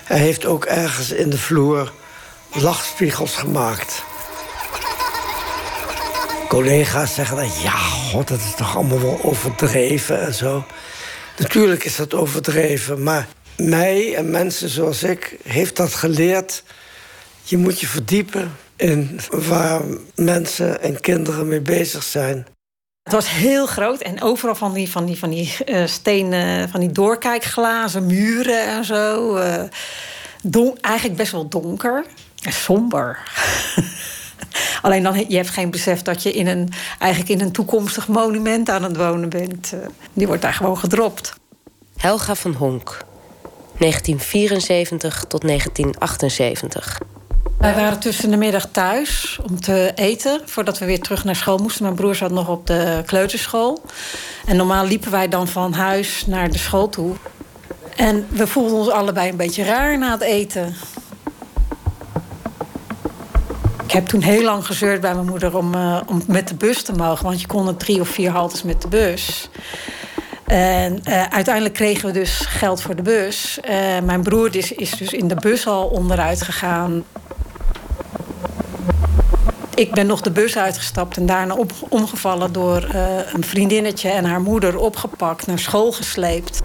Hij 0.03 0.19
heeft 0.19 0.45
ook 0.45 0.65
ergens 0.65 1.11
in 1.11 1.29
de 1.29 1.37
vloer 1.37 1.93
lachspiegels 2.53 3.35
gemaakt. 3.35 4.03
Collega's 6.47 7.13
zeggen 7.13 7.37
dan, 7.37 7.49
ja, 7.61 7.77
god, 7.77 8.27
dat 8.27 8.39
is 8.39 8.55
toch 8.55 8.75
allemaal 8.75 9.01
wel 9.01 9.19
overdreven 9.23 10.21
en 10.21 10.33
zo. 10.33 10.65
Natuurlijk 11.37 11.83
is 11.83 11.95
dat 11.95 12.13
overdreven, 12.13 13.03
maar 13.03 13.27
mij 13.57 14.15
en 14.15 14.29
mensen 14.29 14.69
zoals 14.69 15.03
ik 15.03 15.37
heeft 15.43 15.75
dat 15.75 15.93
geleerd 15.93 16.63
je 17.43 17.57
moet 17.57 17.79
je 17.79 17.87
verdiepen 17.87 18.55
in 18.75 19.19
waar 19.29 19.81
mensen 20.15 20.81
en 20.81 21.01
kinderen 21.01 21.47
mee 21.47 21.61
bezig 21.61 22.03
zijn. 22.03 22.47
Het 23.05 23.13
was 23.13 23.29
heel 23.29 23.65
groot 23.65 24.01
en 24.01 24.21
overal 24.21 24.55
van 24.55 24.73
die, 24.73 24.91
van 24.91 25.05
die, 25.05 25.17
van 25.17 25.29
die 25.29 25.57
uh, 25.65 25.85
stenen, 25.85 26.69
van 26.69 26.79
die 26.79 26.91
doorkijkglazen 26.91 28.05
muren 28.05 28.65
en 28.65 28.85
zo. 28.85 29.35
Uh, 29.37 29.63
don, 30.43 30.77
eigenlijk 30.81 31.17
best 31.17 31.31
wel 31.31 31.47
donker 31.47 32.05
en 32.41 32.53
somber. 32.53 33.19
Alleen 34.81 35.03
dan, 35.03 35.25
je 35.27 35.35
hebt 35.35 35.49
geen 35.49 35.71
besef 35.71 36.01
dat 36.01 36.23
je 36.23 36.31
in 36.31 36.47
een, 36.47 36.69
eigenlijk 36.99 37.31
in 37.31 37.41
een 37.41 37.51
toekomstig 37.51 38.07
monument 38.07 38.69
aan 38.69 38.83
het 38.83 38.97
wonen 38.97 39.29
bent. 39.29 39.71
Uh, 39.73 39.79
die 40.13 40.27
wordt 40.27 40.41
daar 40.41 40.53
gewoon 40.53 40.77
gedropt. 40.77 41.33
Helga 41.97 42.35
van 42.35 42.53
Honk, 42.53 43.05
1974 43.77 45.25
tot 45.27 45.41
1978. 45.41 46.99
Wij 47.57 47.75
waren 47.75 47.99
tussen 47.99 48.31
de 48.31 48.37
middag 48.37 48.67
thuis 48.71 49.39
om 49.49 49.59
te 49.59 49.91
eten 49.95 50.41
voordat 50.45 50.77
we 50.77 50.85
weer 50.85 50.99
terug 50.99 51.23
naar 51.23 51.35
school 51.35 51.57
moesten. 51.57 51.83
Mijn 51.83 51.95
broer 51.95 52.15
zat 52.15 52.31
nog 52.31 52.47
op 52.47 52.67
de 52.67 53.03
kleuterschool. 53.05 53.81
En 54.45 54.55
normaal 54.55 54.85
liepen 54.85 55.11
wij 55.11 55.27
dan 55.27 55.47
van 55.47 55.73
huis 55.73 56.25
naar 56.25 56.51
de 56.51 56.57
school 56.57 56.89
toe. 56.89 57.15
En 57.95 58.27
we 58.29 58.47
voelden 58.47 58.77
ons 58.77 58.89
allebei 58.89 59.29
een 59.29 59.37
beetje 59.37 59.63
raar 59.63 59.97
na 59.97 60.11
het 60.11 60.21
eten. 60.21 60.75
Ik 63.83 63.91
heb 63.91 64.05
toen 64.05 64.21
heel 64.21 64.43
lang 64.43 64.65
gezeurd 64.65 65.01
bij 65.01 65.13
mijn 65.13 65.27
moeder 65.27 65.57
om, 65.57 65.75
uh, 65.75 66.01
om 66.05 66.23
met 66.27 66.47
de 66.47 66.55
bus 66.55 66.83
te 66.83 66.93
mogen. 66.93 67.25
Want 67.25 67.41
je 67.41 67.47
kon 67.47 67.67
er 67.67 67.77
drie 67.77 68.01
of 68.01 68.09
vier 68.09 68.31
haltes 68.31 68.63
met 68.63 68.81
de 68.81 68.87
bus. 68.87 69.49
En 70.45 71.01
uh, 71.09 71.23
uiteindelijk 71.23 71.75
kregen 71.75 72.05
we 72.05 72.11
dus 72.11 72.39
geld 72.39 72.81
voor 72.81 72.95
de 72.95 73.01
bus. 73.01 73.59
Uh, 73.69 73.99
mijn 74.03 74.23
broer 74.23 74.55
is, 74.55 74.71
is 74.71 74.91
dus 74.91 75.13
in 75.13 75.27
de 75.27 75.35
bus 75.35 75.67
al 75.67 75.87
onderuit 75.87 76.41
gegaan 76.41 77.03
ik 79.75 79.91
ben 79.91 80.07
nog 80.07 80.21
de 80.21 80.31
bus 80.31 80.57
uitgestapt 80.57 81.17
en 81.17 81.25
daarna 81.25 81.57
omgevallen 81.89 82.53
door 82.53 82.87
uh, 82.95 83.33
een 83.33 83.43
vriendinnetje 83.43 84.09
en 84.09 84.25
haar 84.25 84.41
moeder 84.41 84.77
opgepakt, 84.77 85.47
naar 85.47 85.59
school 85.59 85.91
gesleept. 85.91 86.61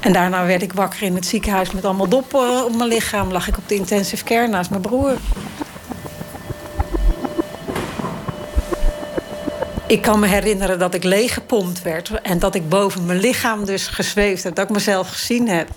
En 0.00 0.12
daarna 0.12 0.46
werd 0.46 0.62
ik 0.62 0.72
wakker 0.72 1.02
in 1.02 1.14
het 1.14 1.26
ziekenhuis 1.26 1.70
met 1.70 1.84
allemaal 1.84 2.08
doppen 2.08 2.64
op 2.64 2.76
mijn 2.76 2.88
lichaam. 2.88 3.32
Lag 3.32 3.48
ik 3.48 3.56
op 3.56 3.68
de 3.68 3.74
intensive 3.74 4.24
care 4.24 4.48
naast 4.48 4.70
mijn 4.70 4.82
broer. 4.82 5.16
Ik 9.86 10.02
kan 10.02 10.20
me 10.20 10.26
herinneren 10.26 10.78
dat 10.78 10.94
ik 10.94 11.04
leeggepompt 11.04 11.82
werd 11.82 12.10
en 12.22 12.38
dat 12.38 12.54
ik 12.54 12.68
boven 12.68 13.06
mijn 13.06 13.20
lichaam 13.20 13.64
dus 13.64 13.86
gezweefd 13.86 14.42
heb, 14.42 14.54
dat 14.54 14.64
ik 14.64 14.74
mezelf 14.74 15.08
gezien 15.08 15.48
heb. 15.48 15.68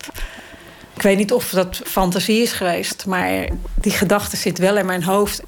Ik 0.96 1.02
weet 1.02 1.18
niet 1.18 1.34
of 1.34 1.50
dat 1.50 1.82
fantasie 1.84 2.42
is 2.42 2.52
geweest, 2.52 3.06
maar 3.06 3.48
die 3.82 3.92
gedachte 3.92 4.38
zit 4.38 4.58
wel 4.58 4.78
in 4.78 4.86
mijn 4.86 5.04
hoofd. 5.04 5.42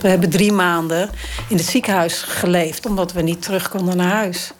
We 0.00 0.08
hebben 0.08 0.30
drie 0.30 0.52
maanden 0.52 1.10
in 1.48 1.56
het 1.56 1.66
ziekenhuis 1.66 2.22
geleefd, 2.22 2.86
omdat 2.86 3.12
we 3.12 3.22
niet 3.22 3.42
terug 3.42 3.68
konden 3.68 3.96
naar 3.96 4.12
huis. 4.12 4.52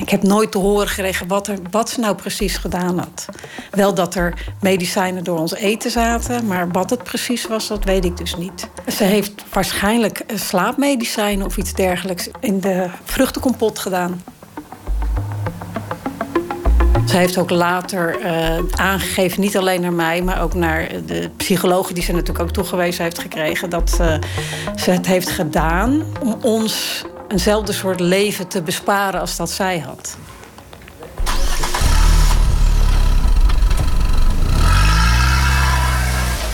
Ik 0.00 0.08
heb 0.08 0.22
nooit 0.22 0.52
te 0.52 0.58
horen 0.58 0.88
gekregen 0.88 1.28
wat, 1.28 1.46
er, 1.46 1.58
wat 1.70 1.90
ze 1.90 2.00
nou 2.00 2.14
precies 2.14 2.56
gedaan 2.56 2.98
had. 2.98 3.26
Wel 3.70 3.94
dat 3.94 4.14
er 4.14 4.52
medicijnen 4.60 5.24
door 5.24 5.38
ons 5.38 5.54
eten 5.54 5.90
zaten, 5.90 6.46
maar 6.46 6.68
wat 6.70 6.90
het 6.90 7.02
precies 7.02 7.46
was, 7.46 7.66
dat 7.68 7.84
weet 7.84 8.04
ik 8.04 8.16
dus 8.16 8.36
niet. 8.36 8.68
Ze 8.96 9.04
heeft 9.04 9.32
waarschijnlijk 9.52 10.24
slaapmedicijnen 10.34 11.46
of 11.46 11.56
iets 11.56 11.74
dergelijks 11.74 12.28
in 12.40 12.60
de 12.60 12.88
vruchtenkompot 13.04 13.78
gedaan. 13.78 14.22
Ze 17.06 17.16
heeft 17.16 17.38
ook 17.38 17.50
later 17.50 18.20
uh, 18.20 18.58
aangegeven, 18.70 19.40
niet 19.40 19.56
alleen 19.56 19.80
naar 19.80 19.92
mij, 19.92 20.22
maar 20.22 20.42
ook 20.42 20.54
naar 20.54 20.88
de 21.06 21.30
psychologen 21.36 21.94
die 21.94 22.02
ze 22.04 22.12
natuurlijk 22.12 22.40
ook 22.40 22.50
toegewezen 22.50 23.02
heeft 23.02 23.18
gekregen, 23.18 23.70
dat 23.70 23.98
uh, 24.00 24.14
ze 24.76 24.90
het 24.90 25.06
heeft 25.06 25.30
gedaan 25.30 26.02
om 26.20 26.36
ons 26.40 27.04
eenzelfde 27.28 27.72
soort 27.72 28.00
leven 28.00 28.48
te 28.48 28.62
besparen 28.62 29.20
als 29.20 29.36
dat 29.36 29.50
zij 29.50 29.78
had. 29.78 30.16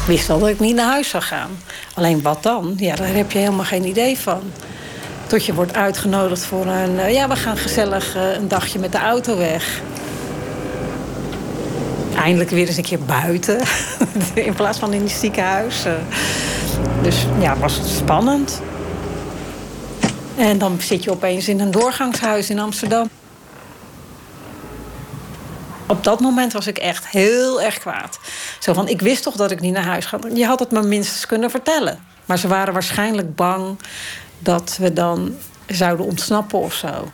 Ik 0.01 0.07
wist 0.07 0.27
wel 0.27 0.39
dat 0.39 0.49
ik 0.49 0.61
niet 0.61 0.75
naar 0.75 0.91
huis 0.91 1.09
zou 1.09 1.23
gaan. 1.23 1.51
Alleen 1.95 2.23
wat 2.23 2.43
dan? 2.43 2.75
Ja, 2.77 2.95
daar 2.95 3.15
heb 3.15 3.33
je 3.33 3.39
helemaal 3.39 3.65
geen 3.65 3.85
idee 3.87 4.19
van. 4.19 4.41
Tot 5.27 5.47
je 5.47 5.55
wordt 5.55 5.75
uitgenodigd 5.75 6.45
voor 6.45 6.67
een... 6.67 6.95
Uh, 6.95 7.13
ja, 7.13 7.29
we 7.29 7.37
gaan 7.37 7.57
gezellig 7.57 8.15
een 8.37 8.49
dagje 8.49 8.79
met 8.79 8.93
de 8.93 8.99
auto 8.99 9.37
weg 9.37 9.81
eindelijk 12.21 12.51
weer 12.51 12.67
eens 12.67 12.77
een 12.77 12.83
keer 12.83 13.05
buiten. 13.05 13.61
in 14.35 14.55
plaats 14.55 14.79
van 14.79 14.93
in 14.93 15.03
het 15.03 15.11
ziekenhuis. 15.11 15.85
Eh, 15.85 15.93
dus 17.03 17.27
ja, 17.39 17.57
was 17.57 17.77
het 17.77 17.87
spannend. 17.87 18.61
En 20.37 20.59
dan 20.59 20.81
zit 20.81 21.05
je 21.05 21.11
opeens 21.11 21.49
in 21.49 21.61
een 21.61 21.71
doorgangshuis 21.71 22.51
in 22.51 22.59
Amsterdam. 22.59 23.09
Op 25.87 26.05
dat 26.05 26.21
moment 26.21 26.53
was 26.53 26.67
ik 26.67 26.79
echt 26.79 27.09
heel 27.09 27.63
erg 27.63 27.79
kwaad. 27.79 28.19
Zo 28.59 28.73
van, 28.73 28.89
ik 28.89 29.01
wist 29.01 29.23
toch 29.23 29.37
dat 29.37 29.51
ik 29.51 29.61
niet 29.61 29.73
naar 29.73 29.85
huis 29.85 30.07
ga. 30.07 30.19
Je 30.35 30.47
had 30.47 30.59
het 30.61 30.71
me 30.71 30.83
minstens 30.83 31.27
kunnen 31.27 31.51
vertellen. 31.51 32.05
Maar 32.25 32.39
ze 32.39 32.49
waren 32.49 32.73
waarschijnlijk 32.73 33.35
bang 33.35 33.79
dat 34.39 34.77
we 34.81 34.93
dan 34.93 35.37
zouden 35.67 36.07
ontsnappen 36.07 36.59
of 36.59 36.75
zo. 36.75 37.11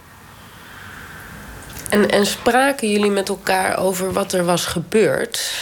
En, 1.91 2.11
en 2.11 2.27
spraken 2.27 2.91
jullie 2.91 3.11
met 3.11 3.29
elkaar 3.29 3.79
over 3.79 4.13
wat 4.13 4.33
er 4.33 4.45
was 4.45 4.65
gebeurd? 4.65 5.53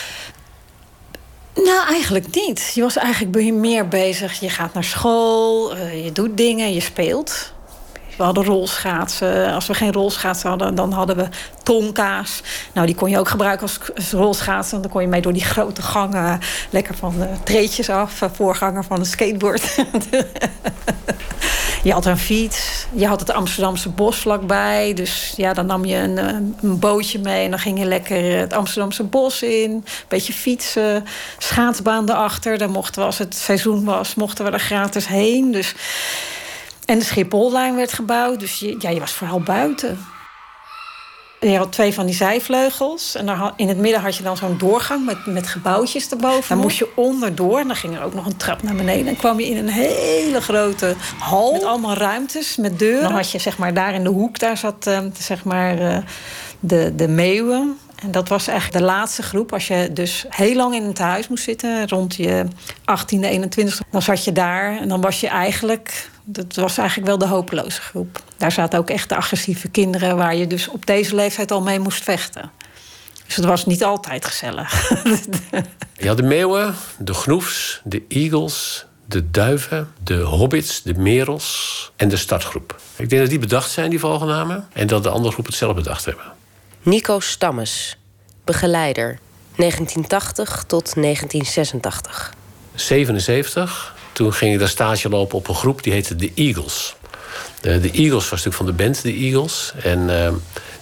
Nou, 1.54 1.86
eigenlijk 1.88 2.26
niet. 2.34 2.72
Je 2.74 2.82
was 2.82 2.96
eigenlijk 2.96 3.32
meer 3.52 3.88
bezig. 3.88 4.40
Je 4.40 4.48
gaat 4.48 4.74
naar 4.74 4.84
school, 4.84 5.76
uh, 5.76 6.04
je 6.04 6.12
doet 6.12 6.36
dingen, 6.36 6.72
je 6.72 6.80
speelt. 6.80 7.53
We 8.16 8.22
hadden 8.22 8.44
rolschaatsen. 8.44 9.52
Als 9.52 9.66
we 9.66 9.74
geen 9.74 9.92
rolschaatsen 9.92 10.48
hadden, 10.48 10.74
dan 10.74 10.92
hadden 10.92 11.16
we 11.16 11.28
tonka's. 11.62 12.42
Nou, 12.72 12.86
die 12.86 12.94
kon 12.94 13.10
je 13.10 13.18
ook 13.18 13.28
gebruiken 13.28 13.68
als 13.94 14.10
rolschaatsen. 14.10 14.82
Dan 14.82 14.90
kon 14.90 15.02
je 15.02 15.08
mee 15.08 15.20
door 15.20 15.32
die 15.32 15.44
grote 15.44 15.82
gangen 15.82 16.40
lekker 16.70 16.94
van 16.94 17.14
de 17.18 17.28
treetjes 17.44 17.90
af. 17.90 18.22
Voorganger 18.32 18.84
van 18.84 18.98
een 18.98 19.06
skateboard. 19.06 19.74
je 21.84 21.92
had 21.92 22.06
een 22.06 22.18
fiets. 22.18 22.86
Je 22.92 23.06
had 23.06 23.20
het 23.20 23.30
Amsterdamse 23.30 23.88
bos 23.88 24.16
vlakbij. 24.16 24.94
Dus 24.94 25.32
ja, 25.36 25.52
dan 25.52 25.66
nam 25.66 25.84
je 25.84 25.96
een, 25.96 26.16
een 26.62 26.78
bootje 26.78 27.18
mee. 27.18 27.44
En 27.44 27.50
dan 27.50 27.58
ging 27.58 27.78
je 27.78 27.84
lekker 27.84 28.38
het 28.38 28.52
Amsterdamse 28.52 29.02
bos 29.02 29.42
in. 29.42 29.70
Een 29.70 29.84
beetje 30.08 30.32
fietsen. 30.32 31.04
Schaatsbaan 31.38 32.10
erachter. 32.10 32.58
Dan 32.58 32.70
mochten 32.70 33.00
we, 33.00 33.06
als 33.06 33.18
het 33.18 33.34
seizoen 33.34 33.84
was, 33.84 34.14
mochten 34.14 34.44
we 34.44 34.50
er 34.50 34.60
gratis 34.60 35.06
heen. 35.06 35.52
Dus 35.52 35.74
en 36.84 36.98
de 36.98 37.04
Schiphollijn 37.04 37.76
werd 37.76 37.92
gebouwd, 37.92 38.40
dus 38.40 38.58
je, 38.58 38.76
ja, 38.78 38.90
je 38.90 39.00
was 39.00 39.12
vooral 39.12 39.40
buiten. 39.40 39.98
je 41.40 41.56
had 41.56 41.72
twee 41.72 41.94
van 41.94 42.06
die 42.06 42.14
zijvleugels. 42.14 43.14
En 43.14 43.26
daar, 43.26 43.52
in 43.56 43.68
het 43.68 43.78
midden 43.78 44.00
had 44.00 44.16
je 44.16 44.22
dan 44.22 44.36
zo'n 44.36 44.58
doorgang 44.58 45.04
met, 45.04 45.26
met 45.26 45.46
gebouwtjes 45.46 46.10
erboven. 46.10 46.48
Dan 46.48 46.58
moest 46.58 46.78
je 46.78 46.96
onderdoor. 46.96 47.58
En 47.58 47.66
dan 47.66 47.76
ging 47.76 47.96
er 47.96 48.02
ook 48.02 48.14
nog 48.14 48.26
een 48.26 48.36
trap 48.36 48.62
naar 48.62 48.74
beneden. 48.74 49.06
En 49.06 49.16
kwam 49.16 49.40
je 49.40 49.46
in 49.46 49.56
een 49.56 49.68
hele 49.68 50.40
grote 50.40 50.94
hal. 51.18 51.52
Met 51.52 51.64
allemaal 51.64 51.94
ruimtes, 51.94 52.56
met 52.56 52.78
deuren. 52.78 53.02
Dan 53.02 53.12
had 53.12 53.30
je 53.30 53.38
zeg 53.38 53.58
maar 53.58 53.74
daar 53.74 53.94
in 53.94 54.02
de 54.02 54.10
hoek, 54.10 54.38
daar 54.38 54.56
zat 54.56 54.86
uh, 54.86 54.98
zeg 55.18 55.44
maar 55.44 55.80
uh, 55.80 55.98
de, 56.60 56.92
de 56.96 57.08
meeuwen. 57.08 57.78
En 58.02 58.10
dat 58.10 58.28
was 58.28 58.46
eigenlijk 58.46 58.78
de 58.78 58.84
laatste 58.84 59.22
groep. 59.22 59.52
Als 59.52 59.66
je 59.66 59.90
dus 59.92 60.24
heel 60.28 60.54
lang 60.54 60.74
in 60.74 60.82
het 60.82 60.98
huis 60.98 61.28
moest 61.28 61.44
zitten, 61.44 61.88
rond 61.88 62.14
je 62.14 62.44
18e, 62.80 63.16
21e, 63.16 63.88
dan 63.90 64.02
zat 64.02 64.24
je 64.24 64.32
daar. 64.32 64.78
En 64.78 64.88
dan 64.88 65.00
was 65.00 65.20
je 65.20 65.28
eigenlijk 65.28 66.12
Dat 66.24 66.54
was 66.54 66.78
eigenlijk 66.78 67.08
wel 67.08 67.18
de 67.18 67.26
hopeloze 67.26 67.80
groep. 67.80 68.22
Daar 68.36 68.52
zaten 68.52 68.78
ook 68.78 68.90
echt 68.90 69.08
de 69.08 69.16
agressieve 69.16 69.68
kinderen... 69.68 70.16
waar 70.16 70.34
je 70.34 70.46
dus 70.46 70.68
op 70.68 70.86
deze 70.86 71.14
leeftijd 71.14 71.50
al 71.50 71.62
mee 71.62 71.78
moest 71.78 72.02
vechten. 72.02 72.50
Dus 73.26 73.36
het 73.36 73.44
was 73.44 73.66
niet 73.66 73.84
altijd 73.84 74.24
gezellig. 74.24 74.90
Je 75.96 76.08
had 76.08 76.16
de 76.16 76.22
meeuwen, 76.22 76.74
de 76.98 77.14
groefs, 77.14 77.80
de 77.84 78.02
eagles, 78.08 78.86
de 79.06 79.30
duiven, 79.30 79.92
de 80.02 80.14
hobbits, 80.14 80.82
de 80.82 80.94
merels 80.94 81.90
en 81.96 82.08
de 82.08 82.16
startgroep. 82.16 82.80
Ik 82.96 83.08
denk 83.08 83.20
dat 83.20 83.30
die 83.30 83.38
bedacht 83.38 83.70
zijn, 83.70 83.90
die 83.90 83.98
volgenamen. 83.98 84.68
En 84.72 84.86
dat 84.86 85.02
de 85.02 85.08
andere 85.08 85.32
groep 85.32 85.46
het 85.46 85.54
zelf 85.54 85.74
bedacht 85.74 86.04
hebben. 86.04 86.24
Nico 86.82 87.20
Stammes, 87.20 87.96
begeleider, 88.44 89.18
1980 89.56 90.64
tot 90.66 90.94
1986. 90.94 92.34
77, 92.74 93.93
toen 94.14 94.32
ging 94.32 94.52
ik 94.52 94.58
daar 94.58 94.68
stage 94.68 95.08
lopen 95.08 95.38
op 95.38 95.48
een 95.48 95.54
groep 95.54 95.82
die 95.82 95.92
heette 95.92 96.16
de 96.16 96.32
Eagles. 96.34 96.94
De, 97.60 97.90
Eagles 97.90 98.28
was 98.28 98.44
natuurlijk 98.44 98.56
van 98.56 98.66
de 98.66 98.72
band, 98.72 99.02
de 99.02 99.12
Eagles. 99.12 99.72
En 99.82 100.08
uh, 100.08 100.28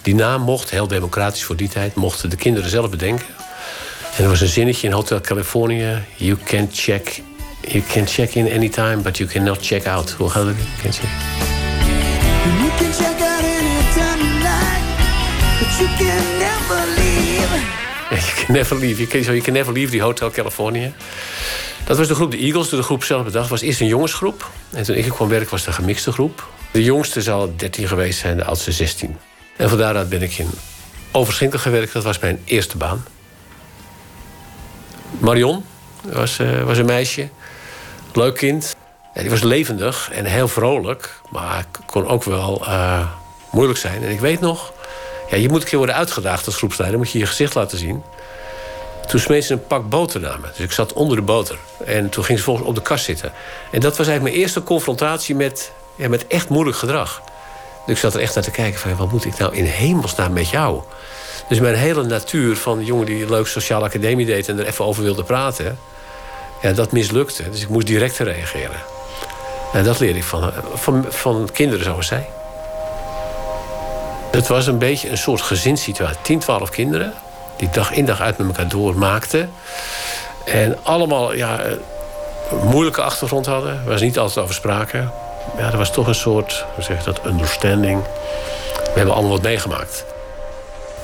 die 0.03 0.15
naam 0.15 0.43
mocht, 0.43 0.71
heel 0.71 0.87
democratisch 0.87 1.45
voor 1.45 1.57
die 1.57 1.69
tijd, 1.69 1.95
mochten 1.95 2.31
de 2.31 2.37
kinderen 2.37 2.71
zelf 2.71 2.91
bedenken. 2.91 3.27
En 4.17 4.23
er 4.23 4.31
was 4.31 4.41
een 4.41 4.49
zinnetje 4.49 4.87
in 4.87 4.93
Hotel 4.93 5.21
California: 5.21 6.03
You 6.17 6.39
can 6.45 6.69
check, 6.73 7.23
you 7.69 7.83
can 7.93 8.07
check 8.07 8.35
in 8.35 8.53
anytime, 8.53 8.97
but 8.97 9.17
you 9.17 9.31
cannot 9.31 9.59
check 9.61 9.87
out. 9.87 10.11
Hoe 10.11 10.31
gaat 10.31 10.47
het? 10.47 11.62
Never 18.49 18.77
leave. 18.77 19.07
You 19.07 19.41
can, 19.41 19.53
never 19.53 19.73
leave 19.73 19.91
the 19.91 20.01
Hotel 20.01 20.31
California. 20.31 20.93
Dat 21.85 21.97
was 21.97 22.09
de 22.09 22.15
groep 22.15 22.31
de 22.31 22.37
Eagles, 22.37 22.69
de 22.69 22.83
groep 22.83 23.05
zelf 23.05 23.25
bedacht. 23.25 23.49
was 23.49 23.61
eerst 23.61 23.81
een 23.81 23.87
jongensgroep. 23.87 24.51
En 24.71 24.83
toen 24.83 24.97
ik 24.97 25.09
kwam 25.09 25.29
werken 25.29 25.51
was 25.51 25.61
het 25.61 25.69
een 25.69 25.75
gemixte 25.75 26.13
groep. 26.13 26.49
De 26.71 26.83
jongste 26.83 27.23
zal 27.23 27.57
13 27.57 27.89
geweest 27.89 28.19
zijn, 28.19 28.37
de 28.37 28.45
oudste 28.45 28.73
16. 28.73 29.17
En 29.57 29.69
van 29.69 29.79
daaruit 29.79 30.09
ben 30.09 30.23
ik 30.23 30.39
in 30.39 30.51
Overschinkel 31.13 31.59
gewerkt. 31.59 31.93
Dat 31.93 32.05
was 32.05 32.19
mijn 32.19 32.41
eerste 32.45 32.77
baan. 32.77 33.05
Marion 35.19 35.65
was, 36.03 36.39
uh, 36.39 36.63
was 36.63 36.79
een 36.79 36.87
meisje. 36.87 37.29
Leuk 38.13 38.37
kind. 38.37 38.77
Die 39.15 39.31
was 39.31 39.43
levendig 39.43 40.11
en 40.13 40.25
heel 40.25 40.49
vrolijk. 40.49 41.21
Maar 41.31 41.65
kon 41.87 42.07
ook 42.07 42.25
wel 42.25 42.63
uh, 42.69 43.09
moeilijk 43.51 43.79
zijn. 43.79 44.03
En 44.03 44.11
ik 44.11 44.21
weet 44.21 44.41
nog... 44.41 44.73
Ja, 45.31 45.37
je 45.37 45.49
moet 45.49 45.63
een 45.63 45.69
keer 45.69 45.79
worden 45.79 45.97
uitgedaagd 45.97 46.47
als 46.47 46.57
groepsleider. 46.57 46.99
moet 46.99 47.11
je 47.11 47.19
je 47.19 47.27
gezicht 47.27 47.55
laten 47.55 47.79
zien. 47.79 48.03
Toen 49.07 49.21
smeet 49.21 49.45
ze 49.45 49.53
een 49.53 49.67
pak 49.67 49.89
boter 49.89 50.21
naar 50.21 50.41
me. 50.41 50.47
Dus 50.49 50.59
ik 50.59 50.73
zat 50.73 50.93
onder 50.93 51.17
de 51.17 51.23
boter. 51.23 51.59
En 51.85 52.09
toen 52.09 52.25
ging 52.25 52.39
ze 52.39 52.45
volgens 52.45 52.69
op 52.69 52.75
de 52.75 52.83
kast 52.83 53.05
zitten. 53.05 53.33
En 53.71 53.81
dat 53.81 53.97
was 53.97 54.07
eigenlijk 54.07 54.23
mijn 54.23 54.35
eerste 54.35 54.63
confrontatie 54.63 55.35
met, 55.35 55.73
met 55.97 56.27
echt 56.27 56.49
moeilijk 56.49 56.77
gedrag. 56.77 57.23
Dus 57.87 57.95
ik 57.95 58.01
zat 58.01 58.15
er 58.15 58.21
echt 58.21 58.35
naar 58.35 58.45
te 58.45 58.51
kijken 58.51 58.81
van... 58.81 58.97
wat 58.97 59.13
moet 59.13 59.25
ik 59.25 59.39
nou 59.39 59.55
in 59.55 59.65
hemelsnaam 59.65 60.33
met 60.33 60.51
jou? 60.51 60.83
Dus 61.49 61.61
mijn 61.61 61.75
hele 61.75 62.03
natuur 62.03 62.57
van 62.57 62.85
jongen 62.85 63.07
die 63.07 63.31
leuk 63.31 63.47
sociale 63.47 63.85
academie 63.85 64.27
deed... 64.27 64.49
en 64.49 64.59
er 64.59 64.67
even 64.67 64.85
over 64.85 65.03
wilde 65.03 65.25
praten... 65.25 65.79
Ja, 66.63 66.73
dat 66.73 66.93
mislukte. 66.93 67.51
Dus 67.51 67.63
ik 67.63 67.69
moest 67.69 67.87
direct 67.87 68.19
reageren. 68.19 68.81
En 69.73 69.85
dat 69.85 69.99
leerde 69.99 70.19
ik 70.19 70.25
van, 70.25 70.53
van, 70.75 71.07
van 71.09 71.49
kinderen 71.53 71.85
zoals 71.85 72.07
zij. 72.07 72.29
Het 74.31 74.49
was 74.49 74.67
een 74.67 74.79
beetje 74.79 75.11
een 75.11 75.19
soort 75.19 75.41
gezinssituatie. 75.41 76.19
10, 76.23 76.39
12 76.39 76.71
kinderen 76.71 77.15
die 77.57 77.69
dag 77.73 77.93
in 77.93 78.05
dag 78.05 78.21
uit 78.21 78.39
met 78.39 78.47
elkaar 78.47 78.69
doormaakten. 78.69 79.51
En 80.45 80.85
allemaal 80.85 81.35
ja, 81.35 81.61
moeilijke 82.65 83.03
achtergrond 83.03 83.47
hadden. 83.47 83.85
Waar 83.87 83.99
ze 83.99 84.05
niet 84.05 84.19
altijd 84.19 84.45
over 84.45 84.55
spraken. 84.55 85.13
Ja, 85.57 85.71
er 85.71 85.79
was 85.79 85.93
toch 85.93 86.07
een 86.07 86.15
soort, 86.15 86.65
hoe 86.75 86.85
zeg 86.85 86.99
je 86.99 87.05
dat, 87.05 87.27
understanding. 87.27 88.03
We 88.75 88.93
hebben 88.95 89.15
allemaal 89.15 89.33
wat 89.33 89.43
meegemaakt. 89.43 90.05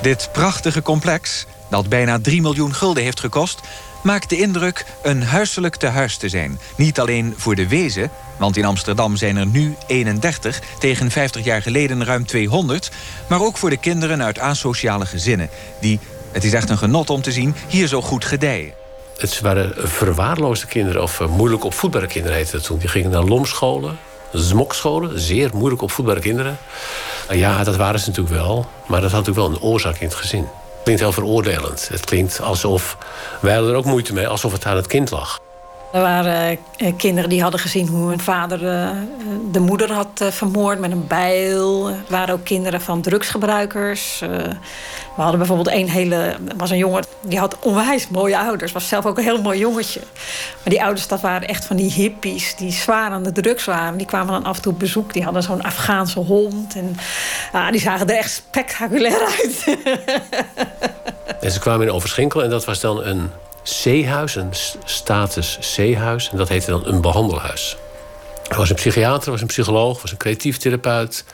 Dit 0.00 0.28
prachtige 0.32 0.82
complex, 0.82 1.46
dat 1.68 1.88
bijna 1.88 2.18
3 2.22 2.40
miljoen 2.40 2.74
gulden 2.74 3.02
heeft 3.02 3.20
gekost... 3.20 3.60
maakt 4.02 4.28
de 4.28 4.36
indruk 4.36 4.84
een 5.02 5.22
huiselijk 5.22 5.76
tehuis 5.76 6.16
te 6.16 6.28
zijn. 6.28 6.60
Niet 6.76 7.00
alleen 7.00 7.34
voor 7.36 7.54
de 7.54 7.68
wezen, 7.68 8.10
want 8.36 8.56
in 8.56 8.64
Amsterdam 8.64 9.16
zijn 9.16 9.36
er 9.36 9.46
nu 9.46 9.76
31... 9.86 10.60
tegen 10.78 11.10
50 11.10 11.44
jaar 11.44 11.62
geleden 11.62 12.04
ruim 12.04 12.26
200... 12.26 12.90
maar 13.26 13.42
ook 13.42 13.56
voor 13.56 13.70
de 13.70 13.76
kinderen 13.76 14.22
uit 14.22 14.38
asociale 14.38 15.06
gezinnen... 15.06 15.50
die 15.80 16.00
het 16.32 16.44
is 16.44 16.52
echt 16.52 16.70
een 16.70 16.78
genot 16.78 17.10
om 17.10 17.22
te 17.22 17.32
zien 17.32 17.54
hier 17.68 17.86
zo 17.86 18.02
goed 18.02 18.24
gedijen. 18.24 18.72
Het 19.18 19.40
waren 19.40 19.72
verwaarloosde 19.76 20.66
kinderen, 20.66 21.02
of 21.02 21.20
uh, 21.20 21.28
moeilijk 21.28 21.64
opvoedbare 21.64 22.06
kinderen 22.06 22.36
heette 22.36 22.56
het 22.56 22.64
toen. 22.64 22.78
Die 22.78 22.88
gingen 22.88 23.10
naar 23.10 23.22
lomscholen, 23.22 23.98
zmokscholen, 24.32 25.20
zeer 25.20 25.50
moeilijk 25.54 25.82
opvoedbare 25.82 26.20
kinderen. 26.20 26.58
Uh, 27.30 27.38
ja, 27.38 27.64
dat 27.64 27.76
waren 27.76 28.00
ze 28.00 28.08
natuurlijk 28.08 28.36
wel, 28.36 28.66
maar 28.86 29.00
dat 29.00 29.10
had 29.10 29.26
natuurlijk 29.26 29.46
wel 29.46 29.56
een 29.56 29.72
oorzaak 29.72 29.98
in 29.98 30.06
het 30.06 30.16
gezin. 30.16 30.40
Het 30.40 30.82
klinkt 30.82 31.00
heel 31.00 31.12
veroordelend. 31.12 31.88
Het 31.92 32.04
klinkt 32.04 32.40
alsof, 32.40 32.96
wij 33.40 33.56
er 33.56 33.74
ook 33.74 33.84
moeite 33.84 34.12
mee, 34.12 34.28
alsof 34.28 34.52
het 34.52 34.66
aan 34.66 34.76
het 34.76 34.86
kind 34.86 35.10
lag. 35.10 35.40
Er 35.92 36.00
waren 36.00 36.58
uh, 36.78 36.92
kinderen 36.96 37.30
die 37.30 37.42
hadden 37.42 37.60
gezien 37.60 37.86
hoe 37.86 38.08
hun 38.08 38.20
vader 38.20 38.62
uh, 38.62 38.90
de 39.52 39.60
moeder 39.60 39.92
had 39.92 40.20
uh, 40.22 40.28
vermoord 40.28 40.78
met 40.78 40.90
een 40.90 41.06
bijl. 41.06 41.88
Er 41.88 41.96
waren 42.08 42.34
ook 42.34 42.44
kinderen 42.44 42.80
van 42.80 43.02
drugsgebruikers. 43.02 44.18
we 44.18 44.56
hadden 45.16 45.38
bijvoorbeeld 45.38 45.70
een 45.70 45.88
hele... 45.88 46.36
was 46.56 46.70
een 46.70 46.78
jongen, 46.78 47.04
die 47.20 47.38
had 47.38 47.56
onwijs 47.58 48.08
mooie 48.08 48.38
ouders. 48.38 48.72
Was 48.72 48.88
zelf 48.88 49.06
ook 49.06 49.18
een 49.18 49.24
heel 49.24 49.42
mooi 49.42 49.58
jongetje. 49.58 50.00
Maar 50.62 50.72
die 50.72 50.82
ouders, 50.82 51.08
dat 51.08 51.20
waren 51.20 51.48
echt 51.48 51.64
van 51.64 51.76
die 51.76 51.92
hippies... 51.92 52.56
die 52.56 52.72
zwaar 52.72 53.10
aan 53.10 53.22
de 53.22 53.32
drugs 53.32 53.64
waren. 53.64 53.96
Die 53.96 54.06
kwamen 54.06 54.32
dan 54.32 54.44
af 54.44 54.56
en 54.56 54.62
toe 54.62 54.72
op 54.72 54.78
bezoek. 54.78 55.12
Die 55.12 55.22
hadden 55.22 55.42
zo'n 55.42 55.62
Afghaanse 55.62 56.20
hond. 56.20 56.74
En 56.74 56.96
ah, 57.52 57.70
die 57.70 57.80
zagen 57.80 58.08
er 58.08 58.16
echt 58.16 58.30
spectaculair 58.30 59.20
uit. 59.20 59.78
en 61.40 61.50
ze 61.50 61.58
kwamen 61.58 61.86
in 61.86 61.92
Overschenkel 61.92 62.42
en 62.42 62.50
dat 62.50 62.64
was 62.64 62.80
dan 62.80 63.04
een 63.04 63.30
zeehuis, 63.68 64.34
een 64.34 64.52
status 64.84 65.58
zeehuis. 65.60 66.30
En 66.30 66.36
dat 66.36 66.48
heette 66.48 66.70
dan 66.70 66.86
een 66.86 67.00
behandelhuis. 67.00 67.76
Er 68.48 68.56
was 68.56 68.70
een 68.70 68.76
psychiater, 68.76 69.30
was 69.30 69.40
een 69.40 69.46
psycholoog, 69.46 70.02
was 70.02 70.10
een 70.10 70.16
creatief 70.16 70.56
therapeut. 70.56 71.24